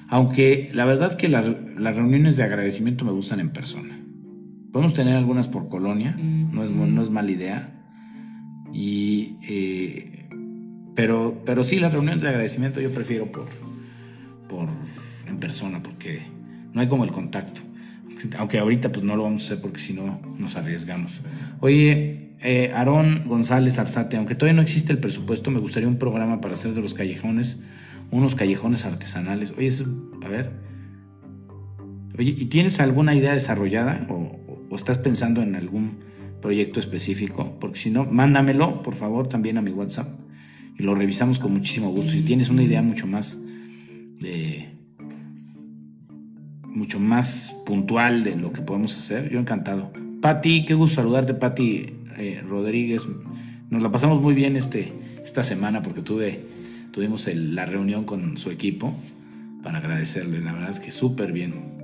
Aunque 0.09 0.71
la 0.73 0.85
verdad 0.85 1.17
que 1.17 1.29
las 1.29 1.45
reuniones 1.77 2.37
de 2.37 2.45
agradecimiento 2.45 3.05
me 3.05 3.13
gustan 3.13 3.41
en 3.41 3.51
persona. 3.51 3.98
Podemos 4.73 4.95
tener 4.95 5.17
algunas 5.17 5.49
por 5.49 5.69
colonia, 5.69 6.15
no 6.17 6.65
es, 6.65 6.71
no 6.71 7.03
es 7.03 7.11
mala 7.11 7.31
idea. 7.31 7.75
Y, 8.73 9.37
eh, 9.43 10.29
pero, 10.95 11.43
pero 11.47 11.65
sí, 11.65 11.79
las 11.79 11.93
reuniones 11.93 12.23
de 12.23 12.29
agradecimiento 12.29 12.81
yo 12.81 12.93
prefiero 12.93 13.33
por, 13.33 13.49
por 14.49 14.69
en 15.27 15.39
persona, 15.39 15.83
porque 15.83 16.23
no 16.73 16.81
hay 16.81 16.89
como 16.89 17.05
el 17.05 17.13
contacto. 17.13 17.61
Aunque 18.37 18.59
ahorita 18.59 18.91
pues 18.91 19.05
no 19.05 19.17
lo 19.17 19.23
vamos 19.23 19.43
a 19.43 19.47
hacer 19.47 19.63
porque 19.63 19.79
si 19.79 19.95
no 19.95 20.21
nos 20.39 20.57
arriesgamos. 20.57 21.21
Oye, 21.61 22.33
eh, 22.41 22.73
Aarón 22.75 23.25
González 23.27 23.79
Arzate, 23.79 24.17
aunque 24.17 24.35
todavía 24.35 24.57
no 24.57 24.63
existe 24.63 24.93
el 24.93 24.99
presupuesto, 24.99 25.51
me 25.51 25.61
gustaría 25.61 25.89
un 25.89 25.99
programa 25.99 26.41
para 26.41 26.55
hacer 26.55 26.75
de 26.75 26.83
los 26.83 26.95
callejones 26.95 27.57
unos 28.11 28.35
callejones 28.35 28.85
artesanales. 28.85 29.53
Oye, 29.57 29.73
a 30.25 30.29
ver. 30.29 30.51
Oye, 32.19 32.35
¿y 32.37 32.47
tienes 32.47 32.81
alguna 32.81 33.15
idea 33.15 33.33
desarrollada 33.33 34.07
o, 34.09 34.48
estás 34.77 34.99
pensando 34.99 35.43
en 35.43 35.57
algún 35.57 35.99
proyecto 36.41 36.81
específico? 36.81 37.57
Porque 37.61 37.79
si 37.79 37.91
no, 37.91 38.05
mándamelo, 38.05 38.83
por 38.83 38.95
favor, 38.95 39.29
también 39.29 39.59
a 39.59 39.63
mi 39.63 39.71
WhatsApp 39.71 40.09
y 40.79 40.83
lo 40.83 40.95
revisamos 40.95 41.39
con 41.39 41.53
muchísimo 41.53 41.91
gusto. 41.91 42.13
Si 42.13 42.23
tienes 42.23 42.49
una 42.49 42.63
idea 42.63 42.83
mucho 42.83 43.07
más 43.07 43.39
de 44.21 44.69
mucho 46.65 47.01
más 47.01 47.57
puntual 47.67 48.23
de 48.23 48.37
lo 48.37 48.53
que 48.53 48.63
podemos 48.63 48.97
hacer, 48.97 49.31
yo 49.31 49.41
encantado. 49.41 49.91
Pati, 50.21 50.65
qué 50.65 50.75
gusto 50.75 50.97
saludarte, 50.97 51.35
Pati 51.35 51.87
eh, 52.17 52.43
Rodríguez. 52.49 53.07
Nos 53.71 53.83
la 53.83 53.91
pasamos 53.91 54.21
muy 54.21 54.35
bien 54.35 54.57
este, 54.57 54.93
esta 55.25 55.43
semana 55.43 55.83
porque 55.83 56.03
tuve 56.03 56.47
tuvimos 56.93 57.29
la 57.33 57.67
reunión 57.67 58.05
con 58.05 58.39
su 58.39 58.51
equipo 58.51 58.95
para 59.63 59.79
agradecerle, 59.79 60.41
la 60.41 60.53
verdad 60.53 60.71
es 60.71 60.81
que 60.81 60.91
súper 60.91 61.33
bien. 61.33 61.78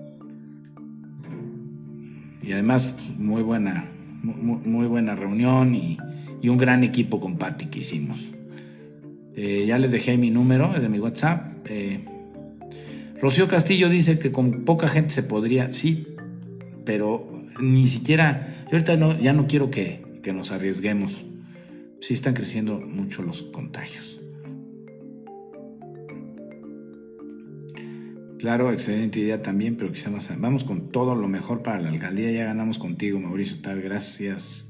Y 2.46 2.52
además, 2.52 2.86
pues, 2.86 3.18
muy 3.18 3.42
buena, 3.42 3.90
muy, 4.22 4.86
buena 4.86 5.14
reunión 5.14 5.74
y, 5.74 5.98
un 6.46 6.58
gran 6.58 6.84
equipo 6.84 7.20
con 7.20 7.38
Patti 7.38 7.66
que 7.66 7.78
hicimos. 7.78 8.20
Eh, 9.34 9.64
ya 9.66 9.78
les 9.78 9.90
dejé 9.90 10.18
mi 10.18 10.30
número, 10.30 10.78
de 10.78 10.90
mi 10.90 11.00
WhatsApp. 11.00 11.66
Eh, 11.70 12.04
Rocío 13.18 13.48
Castillo 13.48 13.88
dice 13.88 14.18
que 14.18 14.30
con 14.30 14.66
poca 14.66 14.88
gente 14.88 15.08
se 15.14 15.22
podría, 15.22 15.72
sí, 15.72 16.06
pero 16.84 17.46
ni 17.58 17.88
siquiera, 17.88 18.66
yo 18.66 18.72
ahorita 18.72 18.96
no, 18.96 19.18
ya 19.18 19.32
no 19.32 19.46
quiero 19.46 19.70
que, 19.70 20.02
que 20.22 20.34
nos 20.34 20.52
arriesguemos. 20.52 21.24
Sí 22.02 22.12
están 22.12 22.34
creciendo 22.34 22.78
mucho 22.78 23.22
los 23.22 23.42
contagios. 23.44 24.20
Claro, 28.38 28.72
excelente 28.72 29.20
idea 29.20 29.42
también, 29.42 29.76
pero 29.76 29.92
quizá 29.92 30.10
más. 30.10 30.28
Vamos 30.38 30.64
con 30.64 30.90
todo 30.90 31.14
lo 31.14 31.28
mejor 31.28 31.62
para 31.62 31.80
la 31.80 31.88
alcaldía. 31.88 32.30
Ya 32.32 32.44
ganamos 32.44 32.78
contigo, 32.78 33.20
Mauricio 33.20 33.60
Tal. 33.62 33.80
Gracias. 33.80 34.66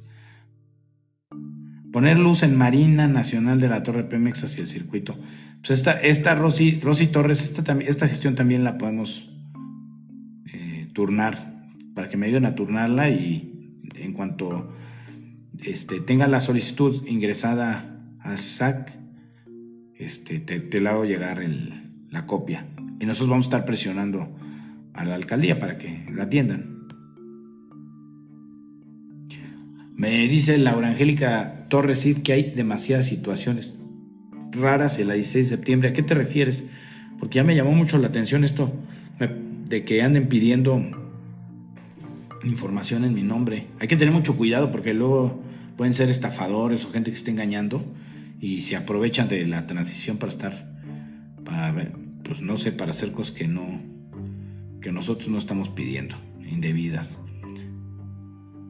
Poner 1.93 2.19
luz 2.19 2.43
en 2.43 2.57
Marina 2.57 3.09
Nacional 3.09 3.61
de 3.61 3.69
la 3.69 3.83
Torre 3.83 4.05
Pemex 4.05 4.45
hacia 4.45 4.63
el 4.63 4.69
circuito. 4.69 5.17
Pues 5.61 5.71
esta, 5.71 5.93
esta 5.93 6.35
Rosy, 6.35 6.81
Rosy 6.81 7.07
Torres, 7.07 7.43
esta, 7.43 7.73
esta 7.81 8.09
gestión 8.09 8.35
también 8.35 8.65
la 8.65 8.77
podemos 8.77 9.31
eh, 10.53 10.89
turnar, 10.93 11.55
para 11.95 12.09
que 12.09 12.17
me 12.17 12.27
ayuden 12.27 12.47
a 12.47 12.55
turnarla 12.55 13.09
y 13.11 13.81
en 13.95 14.13
cuanto 14.13 14.73
este, 15.63 16.01
tenga 16.01 16.27
la 16.27 16.41
solicitud 16.41 17.07
ingresada 17.07 18.03
al 18.21 18.39
SAC, 18.39 18.93
este, 19.97 20.41
te, 20.41 20.61
te 20.61 20.81
la 20.81 20.91
hago 20.91 21.05
llegar 21.05 21.41
el, 21.41 21.93
la 22.11 22.27
copia 22.27 22.67
y 23.05 23.07
nosotros 23.07 23.29
vamos 23.29 23.45
a 23.45 23.49
estar 23.49 23.65
presionando 23.67 24.27
a 24.95 25.05
la 25.05 25.15
alcaldía 25.15 25.59
para 25.59 25.77
que 25.77 26.07
la 26.11 26.25
atiendan. 26.25 26.89
Me 29.95 30.27
dice 30.27 30.57
Laura 30.57 30.89
Angélica 30.89 31.67
Torres 31.69 32.01
Cid 32.01 32.23
que 32.23 32.33
hay 32.33 32.53
demasiadas 32.53 33.07
situaciones 33.07 33.75
raras 34.53 34.99
el 34.99 35.13
16 35.13 35.51
de 35.51 35.57
septiembre. 35.57 35.91
¿A 35.91 35.93
qué 35.93 36.03
te 36.03 36.15
refieres? 36.15 36.65
Porque 37.19 37.37
ya 37.37 37.45
me 37.45 37.55
llamó 37.55 37.73
mucho 37.73 37.99
la 37.99 38.07
atención 38.07 38.43
esto 38.43 38.73
de 39.69 39.85
que 39.85 40.01
anden 40.01 40.29
pidiendo 40.29 40.83
información 42.43 43.05
en 43.05 43.13
mi 43.13 43.23
nombre. 43.23 43.67
Hay 43.81 43.89
que 43.89 43.97
tener 43.97 44.15
mucho 44.15 44.35
cuidado 44.35 44.73
porque 44.73 44.95
luego 44.95 45.43
pueden 45.77 45.93
ser 45.93 46.09
estafadores 46.09 46.87
o 46.87 46.91
gente 46.91 47.11
que 47.11 47.19
esté 47.19 47.31
engañando 47.31 47.85
y 48.41 48.63
se 48.63 48.77
aprovechan 48.77 49.29
de 49.29 49.47
la 49.47 49.67
transición 49.67 50.17
para 50.17 50.33
estar, 50.33 50.75
para 51.45 51.71
ver, 51.71 52.04
pues 52.25 52.41
no 52.41 52.57
sé, 52.57 52.73
para 52.73 52.91
hacer 52.91 53.13
cosas 53.13 53.35
que 53.35 53.47
no, 53.47 53.81
que 54.81 54.93
nosotros 54.93 55.29
no 55.29 55.39
estamos 55.39 55.69
pidiendo, 55.69 56.17
indebidas. 56.51 57.19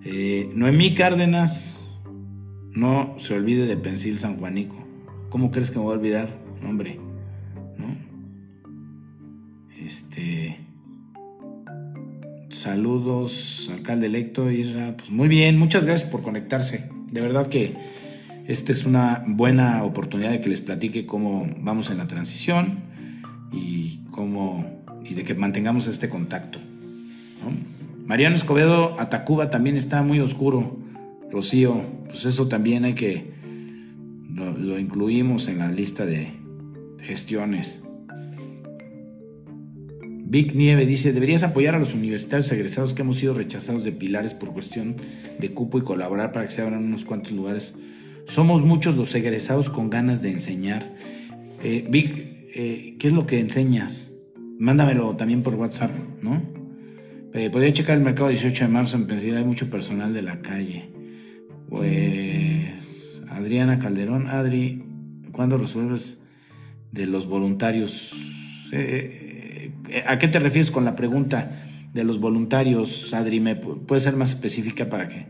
Eh, 0.04 0.50
Noemí 0.54 0.94
Cárdenas, 0.94 1.80
no 2.72 3.14
se 3.18 3.34
olvide 3.34 3.66
de 3.66 3.76
Pensil 3.76 4.18
San 4.18 4.36
Juanico. 4.36 4.76
¿Cómo 5.30 5.50
crees 5.50 5.70
que 5.70 5.78
me 5.78 5.84
voy 5.84 5.94
a 5.94 5.98
olvidar? 5.98 6.44
hombre, 6.66 6.98
¿no? 7.78 7.96
Este. 9.84 10.58
Saludos, 12.48 13.70
alcalde 13.72 14.06
electo 14.06 14.50
Isra. 14.50 14.96
Pues 14.96 15.10
muy 15.10 15.28
bien, 15.28 15.58
muchas 15.58 15.84
gracias 15.84 16.08
por 16.10 16.22
conectarse. 16.22 16.88
De 17.10 17.20
verdad 17.20 17.48
que 17.48 17.74
esta 18.46 18.72
es 18.72 18.84
una 18.84 19.24
buena 19.26 19.82
oportunidad 19.84 20.30
de 20.30 20.40
que 20.40 20.48
les 20.48 20.60
platique 20.60 21.06
cómo 21.06 21.46
vamos 21.58 21.90
en 21.90 21.98
la 21.98 22.06
transición 22.06 22.83
y 23.54 24.00
cómo 24.10 24.82
y 25.04 25.14
de 25.14 25.24
que 25.24 25.34
mantengamos 25.34 25.86
este 25.86 26.08
contacto. 26.08 26.58
Mariano 28.06 28.36
Escobedo 28.36 29.00
a 29.00 29.08
Tacuba 29.08 29.50
también 29.50 29.76
está 29.76 30.02
muy 30.02 30.20
oscuro. 30.20 30.76
Rocío, 31.30 31.82
pues 32.06 32.24
eso 32.24 32.48
también 32.48 32.84
hay 32.84 32.94
que 32.94 33.34
lo, 34.34 34.78
incluimos 34.78 35.48
en 35.48 35.58
la 35.58 35.70
lista 35.70 36.04
de 36.04 36.32
gestiones. 37.00 37.80
Vic 40.26 40.54
Nieve 40.54 40.86
dice, 40.86 41.12
deberías 41.12 41.44
apoyar 41.44 41.74
a 41.74 41.78
los 41.78 41.94
universitarios 41.94 42.50
egresados 42.50 42.94
que 42.94 43.02
hemos 43.02 43.16
sido 43.18 43.34
rechazados 43.34 43.84
de 43.84 43.92
pilares 43.92 44.34
por 44.34 44.52
cuestión 44.52 44.96
de 45.38 45.50
cupo 45.50 45.78
y 45.78 45.82
colaborar 45.82 46.32
para 46.32 46.46
que 46.46 46.52
se 46.52 46.62
abran 46.62 46.84
unos 46.84 47.04
cuantos 47.04 47.32
lugares. 47.32 47.74
Somos 48.26 48.62
muchos 48.64 48.96
los 48.96 49.14
egresados 49.14 49.70
con 49.70 49.90
ganas 49.90 50.22
de 50.22 50.30
enseñar. 50.30 50.90
Eh, 51.62 51.86
Vic, 51.88 52.33
eh, 52.54 52.94
¿qué 53.00 53.08
es 53.08 53.12
lo 53.12 53.26
que 53.26 53.40
enseñas? 53.40 54.12
Mándamelo 54.58 55.16
también 55.16 55.42
por 55.42 55.56
WhatsApp, 55.56 55.90
¿no? 56.22 56.40
Eh, 57.32 57.50
podría 57.50 57.72
checar 57.72 57.96
el 57.96 58.04
mercado 58.04 58.28
18 58.28 58.64
de 58.64 58.70
marzo 58.70 58.96
en 58.96 59.08
Pensilvania, 59.08 59.40
hay 59.40 59.44
mucho 59.44 59.68
personal 59.68 60.14
de 60.14 60.22
la 60.22 60.40
calle. 60.40 60.88
Pues, 61.68 63.22
Adriana 63.28 63.80
Calderón, 63.80 64.28
Adri, 64.28 64.84
¿cuándo 65.32 65.58
resuelves 65.58 66.20
de 66.92 67.06
los 67.06 67.26
voluntarios? 67.26 68.14
Eh, 68.70 69.72
¿A 70.06 70.18
qué 70.20 70.28
te 70.28 70.38
refieres 70.38 70.70
con 70.70 70.84
la 70.84 70.94
pregunta 70.94 71.66
de 71.92 72.04
los 72.04 72.20
voluntarios, 72.20 73.12
Adri? 73.12 73.40
¿Me 73.40 73.56
puede 73.56 74.00
ser 74.00 74.14
más 74.14 74.30
específica 74.30 74.88
para 74.88 75.08
qué? 75.08 75.26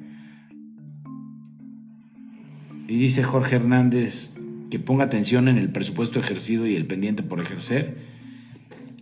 Y 2.87 2.99
dice 2.99 3.23
Jorge 3.23 3.57
Hernández, 3.57 4.31
que 4.75 4.81
ponga 4.81 5.05
atención 5.05 5.47
en 5.47 5.57
el 5.57 5.69
presupuesto 5.69 6.19
ejercido 6.19 6.67
y 6.67 6.75
el 6.75 6.85
pendiente 6.85 7.23
por 7.23 7.39
ejercer 7.39 7.95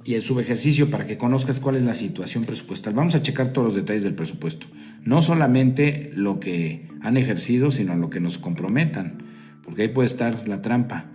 y 0.05 0.17
el 0.17 0.21
subejercicio 0.21 0.91
para 0.91 1.07
que 1.07 1.17
conozcas 1.17 1.61
cuál 1.61 1.77
es 1.77 1.83
la 1.83 1.95
situación 1.95 2.45
presupuestal. 2.45 2.93
Vamos 2.93 3.15
a 3.15 3.23
checar 3.23 3.55
todos 3.55 3.69
los 3.69 3.77
detalles 3.77 4.03
del 4.03 4.13
presupuesto, 4.13 4.67
no 5.03 5.23
solamente 5.23 6.11
lo 6.15 6.41
que 6.41 6.89
han 7.01 7.17
ejercido, 7.17 7.71
sino 7.71 7.97
lo 7.97 8.11
que 8.11 8.21
nos 8.21 8.37
comprometan, 8.37 9.23
porque 9.65 9.81
ahí 9.81 9.89
puede 9.89 10.09
estar 10.09 10.47
la 10.47 10.61
trampa, 10.61 11.07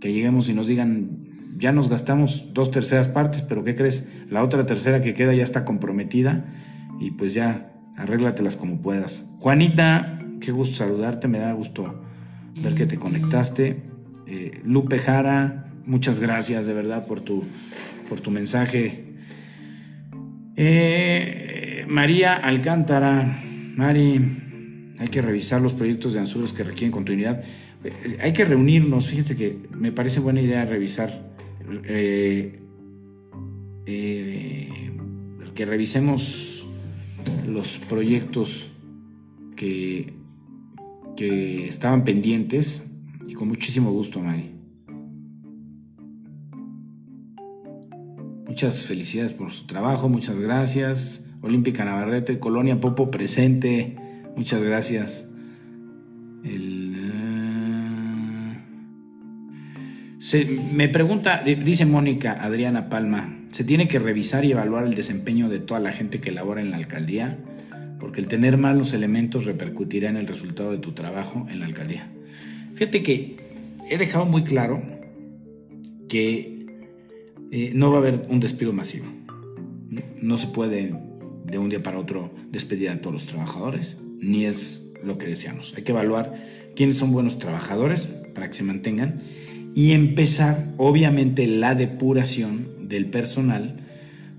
que 0.00 0.14
lleguemos 0.14 0.48
y 0.48 0.54
nos 0.54 0.66
digan, 0.66 1.58
ya 1.58 1.72
nos 1.72 1.90
gastamos 1.90 2.46
dos 2.54 2.70
terceras 2.70 3.08
partes, 3.08 3.42
pero 3.42 3.64
¿qué 3.64 3.76
crees? 3.76 4.08
La 4.30 4.42
otra 4.42 4.64
tercera 4.64 5.02
que 5.02 5.12
queda 5.12 5.34
ya 5.34 5.44
está 5.44 5.66
comprometida 5.66 6.54
y 7.00 7.10
pues 7.10 7.34
ya 7.34 7.70
arréglatelas 7.98 8.56
como 8.56 8.80
puedas. 8.80 9.28
Juanita, 9.40 10.20
qué 10.40 10.52
gusto 10.52 10.76
saludarte, 10.76 11.28
me 11.28 11.38
da 11.38 11.52
gusto 11.52 12.02
ver 12.62 12.74
que 12.74 12.86
te 12.86 12.96
conectaste. 12.96 13.94
Eh, 14.26 14.60
Lupe 14.64 14.98
Jara, 14.98 15.66
muchas 15.84 16.18
gracias 16.18 16.66
de 16.66 16.72
verdad 16.72 17.06
por 17.06 17.20
tu, 17.20 17.44
por 18.08 18.20
tu 18.20 18.32
mensaje. 18.32 19.04
Eh, 20.56 21.84
María 21.88 22.34
Alcántara, 22.34 23.40
Mari, 23.76 24.94
hay 24.98 25.08
que 25.08 25.22
revisar 25.22 25.60
los 25.60 25.74
proyectos 25.74 26.12
de 26.12 26.20
Anzures 26.20 26.52
que 26.52 26.64
requieren 26.64 26.90
continuidad. 26.90 27.44
Eh, 27.84 28.18
hay 28.20 28.32
que 28.32 28.44
reunirnos, 28.44 29.06
fíjense 29.06 29.36
que 29.36 29.58
me 29.78 29.92
parece 29.92 30.18
buena 30.18 30.40
idea 30.40 30.64
revisar, 30.64 31.22
que 35.54 35.64
revisemos 35.64 36.66
los 37.46 37.78
proyectos 37.88 38.70
que, 39.56 40.12
que 41.16 41.68
estaban 41.68 42.04
pendientes 42.04 42.86
con 43.34 43.48
muchísimo 43.48 43.90
gusto, 43.92 44.20
Mari. 44.20 44.50
Muchas 48.46 48.86
felicidades 48.86 49.32
por 49.32 49.52
su 49.52 49.66
trabajo, 49.66 50.08
muchas 50.08 50.38
gracias. 50.38 51.22
Olímpica 51.42 51.84
Navarrete, 51.84 52.38
Colonia 52.38 52.80
Popo 52.80 53.10
presente, 53.10 53.96
muchas 54.36 54.62
gracias. 54.62 55.26
El, 56.44 56.96
me 60.72 60.88
pregunta, 60.88 61.42
dice 61.44 61.86
Mónica 61.86 62.42
Adriana 62.42 62.88
Palma, 62.88 63.36
¿se 63.50 63.62
tiene 63.62 63.86
que 63.86 63.98
revisar 63.98 64.44
y 64.44 64.52
evaluar 64.52 64.84
el 64.84 64.94
desempeño 64.94 65.48
de 65.48 65.60
toda 65.60 65.78
la 65.78 65.92
gente 65.92 66.20
que 66.20 66.32
labora 66.32 66.60
en 66.60 66.70
la 66.70 66.78
alcaldía? 66.78 67.38
Porque 68.00 68.20
el 68.20 68.26
tener 68.26 68.56
malos 68.56 68.92
elementos 68.92 69.44
repercutirá 69.44 70.08
en 70.08 70.16
el 70.16 70.26
resultado 70.26 70.72
de 70.72 70.78
tu 70.78 70.92
trabajo 70.92 71.46
en 71.48 71.60
la 71.60 71.66
alcaldía. 71.66 72.10
Fíjate 72.76 73.02
que 73.02 73.36
he 73.88 73.96
dejado 73.96 74.26
muy 74.26 74.44
claro 74.44 74.82
que 76.10 76.66
eh, 77.50 77.72
no 77.74 77.90
va 77.90 77.96
a 77.96 78.00
haber 78.00 78.26
un 78.28 78.38
despido 78.38 78.74
masivo. 78.74 79.06
No 80.20 80.36
se 80.36 80.48
puede 80.48 80.94
de 81.46 81.58
un 81.58 81.70
día 81.70 81.82
para 81.82 81.98
otro 81.98 82.30
despedir 82.50 82.90
a 82.90 83.00
todos 83.00 83.14
los 83.14 83.26
trabajadores, 83.26 83.96
ni 84.20 84.44
es 84.44 84.84
lo 85.02 85.16
que 85.16 85.26
deseamos. 85.26 85.72
Hay 85.74 85.84
que 85.84 85.92
evaluar 85.92 86.34
quiénes 86.74 86.98
son 86.98 87.12
buenos 87.12 87.38
trabajadores 87.38 88.06
para 88.34 88.48
que 88.48 88.54
se 88.54 88.62
mantengan 88.62 89.22
y 89.74 89.92
empezar, 89.92 90.74
obviamente, 90.76 91.46
la 91.46 91.74
depuración 91.74 92.88
del 92.88 93.06
personal 93.06 93.86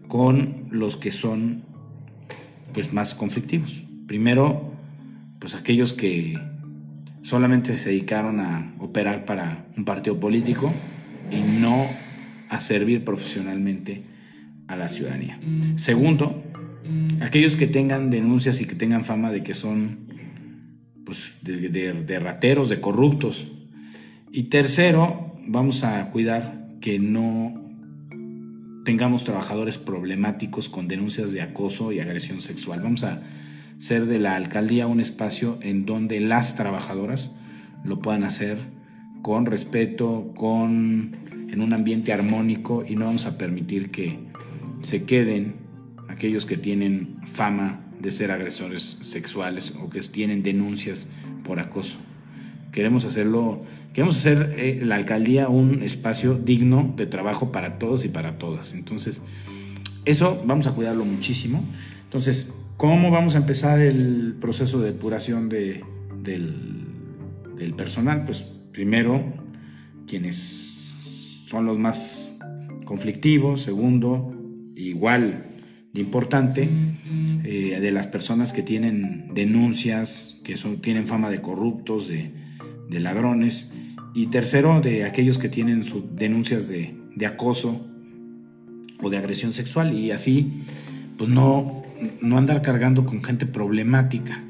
con 0.08 0.68
los 0.70 0.96
que 0.96 1.12
son 1.12 1.64
pues 2.72 2.94
más 2.94 3.16
conflictivos. 3.16 3.84
Primero, 4.06 4.74
pues 5.40 5.56
aquellos 5.56 5.94
que 5.94 6.38
solamente 7.28 7.76
se 7.76 7.90
dedicaron 7.90 8.40
a 8.40 8.74
operar 8.80 9.26
para 9.26 9.66
un 9.76 9.84
partido 9.84 10.18
político 10.18 10.74
y 11.30 11.42
no 11.42 11.90
a 12.48 12.60
servir 12.60 13.04
profesionalmente 13.04 14.04
a 14.68 14.78
la 14.78 14.88
ciudadanía. 14.88 15.38
Segundo, 15.76 16.42
aquellos 17.20 17.58
que 17.58 17.68
tengan 17.68 18.10
denuncias 18.12 18.62
y 18.62 18.66
que 18.66 18.76
tengan 18.76 19.04
fama 19.04 19.30
de 19.34 19.44
que 19.44 19.56
son 19.56 20.08
pues, 21.06 21.20
de, 21.42 21.68
de 21.70 22.20
rateros, 22.20 22.70
de 22.70 22.80
corruptos. 22.80 23.46
Y 24.32 24.44
tercero, 24.44 25.36
vamos 25.46 25.84
a 25.84 26.10
cuidar 26.12 26.70
que 26.80 26.98
no 26.98 27.62
tengamos 28.86 29.26
trabajadores 29.26 29.78
problemáticos 29.78 30.70
con 30.70 30.88
denuncias 30.88 31.34
de 31.34 31.42
acoso 31.42 31.92
y 31.92 32.00
agresión 32.00 32.40
sexual. 32.40 32.80
Vamos 32.82 33.04
a 33.04 33.22
ser 33.78 34.06
de 34.06 34.20
la 34.20 34.36
alcaldía 34.36 34.88
un 34.88 35.00
espacio 35.00 35.58
en 35.62 35.86
donde 35.86 36.20
las 36.20 36.56
trabajadoras 36.56 37.32
lo 37.84 38.00
puedan 38.00 38.24
hacer 38.24 38.58
con 39.22 39.46
respeto, 39.46 40.34
con 40.36 41.18
en 41.50 41.62
un 41.62 41.74
ambiente 41.74 42.12
armónico 42.12 42.84
y 42.88 42.96
no 42.96 43.06
vamos 43.06 43.26
a 43.26 43.38
permitir 43.38 43.90
que 43.90 44.20
se 44.82 45.04
queden 45.04 45.56
aquellos 46.10 46.46
que 46.46 46.58
tienen 46.58 47.18
fama 47.34 47.86
de 48.00 48.12
ser 48.12 48.32
agresores 48.32 48.98
sexuales 49.02 49.74
o 49.82 49.90
que 49.90 50.02
tienen 50.02 50.44
denuncias 50.44 51.08
por 51.44 51.60
acoso. 51.60 51.98
Queremos 52.72 53.06
hacerlo 53.06 53.64
Queremos 53.98 54.18
hacer 54.18 54.54
eh, 54.60 54.80
la 54.84 54.94
alcaldía 54.94 55.50
un 55.50 55.82
espacio 55.82 56.36
digno 56.36 56.94
de 56.96 57.08
trabajo 57.08 57.52
para 57.52 57.80
todos 57.80 58.06
y 58.06 58.10
para 58.10 58.38
todas. 58.38 58.76
Entonces, 58.76 59.24
eso 60.06 60.40
vamos 60.46 60.68
a 60.68 60.74
cuidarlo 60.74 61.04
muchísimo. 61.04 61.64
Entonces, 62.04 62.54
¿cómo 62.78 63.12
vamos 63.12 63.36
a 63.36 63.40
empezar 63.40 63.80
el 63.80 64.36
proceso 64.40 64.80
de 64.80 64.94
depuración 64.94 65.50
de, 65.50 65.84
del, 66.24 67.74
personal? 67.76 68.26
Pues 68.26 68.42
primero, 68.72 69.34
quienes 70.08 71.46
son 71.48 71.66
los 71.66 71.78
más 71.78 72.36
conflictivos. 72.86 73.64
Segundo, 73.64 74.34
igual 74.76 75.44
de 75.94 76.02
importante, 76.02 76.70
eh, 77.44 77.80
de 77.82 77.92
las 77.92 78.08
personas 78.08 78.54
que 78.54 78.62
tienen 78.62 79.34
denuncias, 79.34 80.38
que 80.44 80.56
son, 80.56 80.82
tienen 80.82 81.08
fama 81.08 81.30
de 81.30 81.42
corruptos, 81.42 82.08
de, 82.08 82.32
de 82.90 83.00
ladrones 83.00 83.72
y 84.14 84.28
tercero, 84.28 84.82
de 84.82 85.04
aquellos 85.04 85.38
que 85.38 85.50
tienen 85.50 85.84
denuncias 86.16 86.68
de, 86.68 86.96
acoso 87.26 87.86
o 89.02 89.10
de 89.10 89.18
agresión 89.18 89.54
sexual 89.54 89.94
y 89.94 90.12
así, 90.12 90.64
pues 91.18 91.30
no, 91.30 91.84
no 92.22 92.38
andar 92.38 92.62
cargando 92.62 93.06
con 93.06 93.24
gente 93.24 93.46
problemática. 93.46 94.44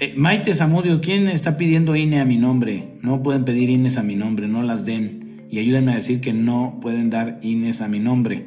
Eh, 0.00 0.14
Maite 0.16 0.54
Zamudio, 0.54 1.00
¿quién 1.00 1.26
está 1.26 1.56
pidiendo 1.56 1.96
INE 1.96 2.20
a 2.20 2.24
mi 2.24 2.36
nombre? 2.36 2.84
No 3.02 3.22
pueden 3.22 3.44
pedir 3.44 3.68
INES 3.68 3.96
a 3.96 4.02
mi 4.02 4.14
nombre, 4.14 4.46
no 4.46 4.62
las 4.62 4.84
den. 4.84 5.46
Y 5.50 5.58
ayúdenme 5.58 5.92
a 5.92 5.96
decir 5.96 6.20
que 6.20 6.32
no 6.32 6.78
pueden 6.80 7.10
dar 7.10 7.40
INES 7.42 7.80
a 7.80 7.88
mi 7.88 7.98
nombre. 7.98 8.44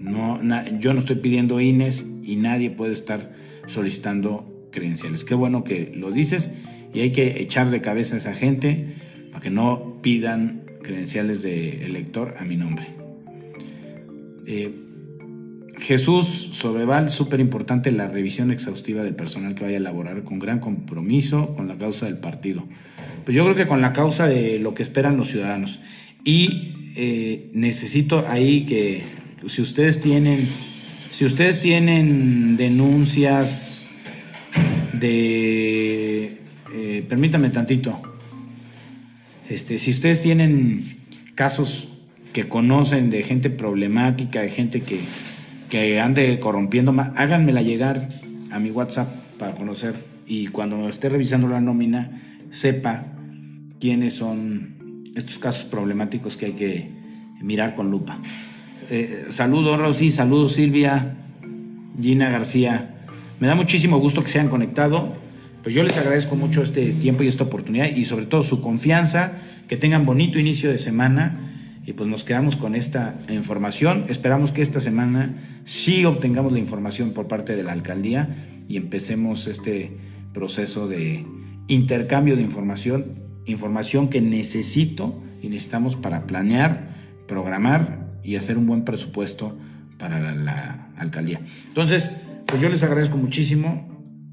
No, 0.00 0.40
yo 0.78 0.92
no 0.92 1.00
estoy 1.00 1.16
pidiendo 1.16 1.60
INES 1.60 2.06
y 2.22 2.36
nadie 2.36 2.70
puede 2.70 2.92
estar 2.92 3.32
solicitando 3.66 4.68
credenciales. 4.70 5.24
Qué 5.24 5.34
bueno 5.34 5.64
que 5.64 5.92
lo 5.94 6.12
dices 6.12 6.50
y 6.94 7.00
hay 7.00 7.10
que 7.10 7.42
echar 7.42 7.70
de 7.70 7.80
cabeza 7.80 8.14
a 8.14 8.18
esa 8.18 8.34
gente 8.34 8.94
para 9.30 9.42
que 9.42 9.50
no 9.50 9.98
pidan 10.02 10.62
credenciales 10.82 11.42
de 11.42 11.84
elector 11.84 12.36
a 12.38 12.44
mi 12.44 12.56
nombre. 12.56 12.86
Eh, 14.46 14.72
Jesús 15.80 16.50
Sobreval, 16.52 17.08
súper 17.08 17.40
importante 17.40 17.90
la 17.92 18.08
revisión 18.08 18.50
exhaustiva 18.50 19.02
del 19.02 19.14
personal 19.14 19.54
que 19.54 19.64
vaya 19.64 19.76
a 19.76 19.80
elaborar 19.80 20.24
con 20.24 20.38
gran 20.38 20.60
compromiso 20.60 21.54
con 21.54 21.68
la 21.68 21.76
causa 21.76 22.06
del 22.06 22.18
partido. 22.18 22.64
Pues 23.24 23.36
yo 23.36 23.44
creo 23.44 23.56
que 23.56 23.66
con 23.66 23.80
la 23.80 23.92
causa 23.92 24.26
de 24.26 24.58
lo 24.58 24.74
que 24.74 24.82
esperan 24.82 25.16
los 25.16 25.28
ciudadanos. 25.28 25.80
Y 26.24 26.92
eh, 26.96 27.50
necesito 27.52 28.26
ahí 28.28 28.66
que 28.66 29.04
si 29.46 29.62
ustedes 29.62 30.00
tienen, 30.00 30.48
si 31.12 31.24
ustedes 31.24 31.60
tienen 31.60 32.56
denuncias 32.56 33.84
de 34.94 36.38
eh, 36.74 37.04
permítame 37.08 37.50
tantito. 37.50 38.00
Este, 39.48 39.78
si 39.78 39.92
ustedes 39.92 40.20
tienen 40.20 40.98
casos 41.34 41.88
que 42.32 42.48
conocen 42.48 43.10
de 43.10 43.22
gente 43.22 43.50
problemática, 43.50 44.42
de 44.42 44.50
gente 44.50 44.82
que, 44.82 45.00
que 45.68 46.00
ande 46.00 46.38
corrompiendo, 46.40 46.94
háganmela 47.16 47.62
llegar 47.62 48.08
a 48.50 48.58
mi 48.58 48.70
WhatsApp 48.70 49.08
para 49.38 49.54
conocer 49.54 49.94
y 50.26 50.48
cuando 50.48 50.88
esté 50.88 51.08
revisando 51.08 51.48
la 51.48 51.60
nómina 51.60 52.22
sepa 52.50 53.06
quiénes 53.80 54.14
son 54.14 55.04
estos 55.14 55.38
casos 55.38 55.64
problemáticos 55.64 56.36
que 56.36 56.46
hay 56.46 56.52
que 56.52 56.90
mirar 57.40 57.74
con 57.74 57.90
lupa. 57.90 58.18
Eh, 58.90 59.26
saludos 59.30 59.78
Rosy, 59.78 60.10
saludos 60.10 60.52
Silvia, 60.52 61.16
Gina 62.00 62.30
García. 62.30 62.94
Me 63.40 63.46
da 63.46 63.54
muchísimo 63.54 63.98
gusto 63.98 64.22
que 64.22 64.28
se 64.28 64.38
hayan 64.38 64.50
conectado. 64.50 65.14
Pues 65.62 65.74
yo 65.74 65.82
les 65.82 65.96
agradezco 65.96 66.36
mucho 66.36 66.62
este 66.62 66.92
tiempo 66.92 67.22
y 67.22 67.28
esta 67.28 67.44
oportunidad 67.44 67.86
y 67.86 68.04
sobre 68.04 68.26
todo 68.26 68.42
su 68.42 68.60
confianza, 68.60 69.32
que 69.68 69.76
tengan 69.76 70.06
bonito 70.06 70.38
inicio 70.38 70.70
de 70.70 70.78
semana 70.78 71.48
y 71.84 71.94
pues 71.94 72.08
nos 72.08 72.24
quedamos 72.24 72.56
con 72.56 72.74
esta 72.74 73.16
información. 73.28 74.06
Esperamos 74.08 74.52
que 74.52 74.62
esta 74.62 74.80
semana 74.80 75.57
sí 75.68 76.04
obtengamos 76.04 76.52
la 76.52 76.58
información 76.58 77.12
por 77.12 77.28
parte 77.28 77.54
de 77.54 77.62
la 77.62 77.72
alcaldía 77.72 78.64
y 78.68 78.76
empecemos 78.76 79.46
este 79.46 79.96
proceso 80.34 80.88
de 80.88 81.24
intercambio 81.68 82.34
de 82.34 82.42
información, 82.42 83.22
información 83.46 84.08
que 84.08 84.20
necesito 84.20 85.22
y 85.42 85.48
necesitamos 85.48 85.94
para 85.94 86.26
planear, 86.26 86.96
programar 87.28 88.08
y 88.24 88.36
hacer 88.36 88.58
un 88.58 88.66
buen 88.66 88.84
presupuesto 88.84 89.56
para 89.98 90.18
la, 90.20 90.34
la 90.34 90.90
alcaldía. 90.96 91.40
Entonces, 91.68 92.10
pues 92.46 92.60
yo 92.60 92.68
les 92.68 92.82
agradezco 92.82 93.16
muchísimo 93.16 93.86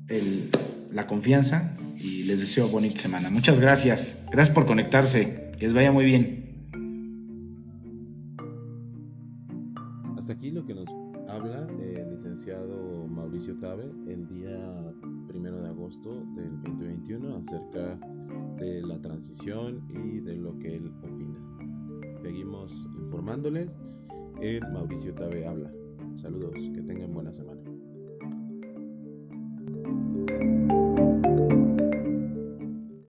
el 0.07 0.49
la 0.95 1.07
confianza 1.07 1.77
y 1.97 2.23
les 2.23 2.39
deseo 2.39 2.69
bonita 2.69 3.01
semana. 3.01 3.29
Muchas 3.29 3.59
gracias. 3.59 4.17
Gracias 4.31 4.55
por 4.55 4.65
conectarse. 4.65 5.51
Que 5.59 5.65
les 5.65 5.73
vaya 5.73 5.91
muy 5.91 6.05
bien. 6.05 6.44
informándoles 23.35 23.69
Mauricio 24.71 25.13
Tabe 25.13 25.45
Habla. 25.45 25.69
Saludos, 26.15 26.53
que 26.73 26.81
tengan 26.81 27.13
buena 27.13 27.33
semana. 27.33 27.61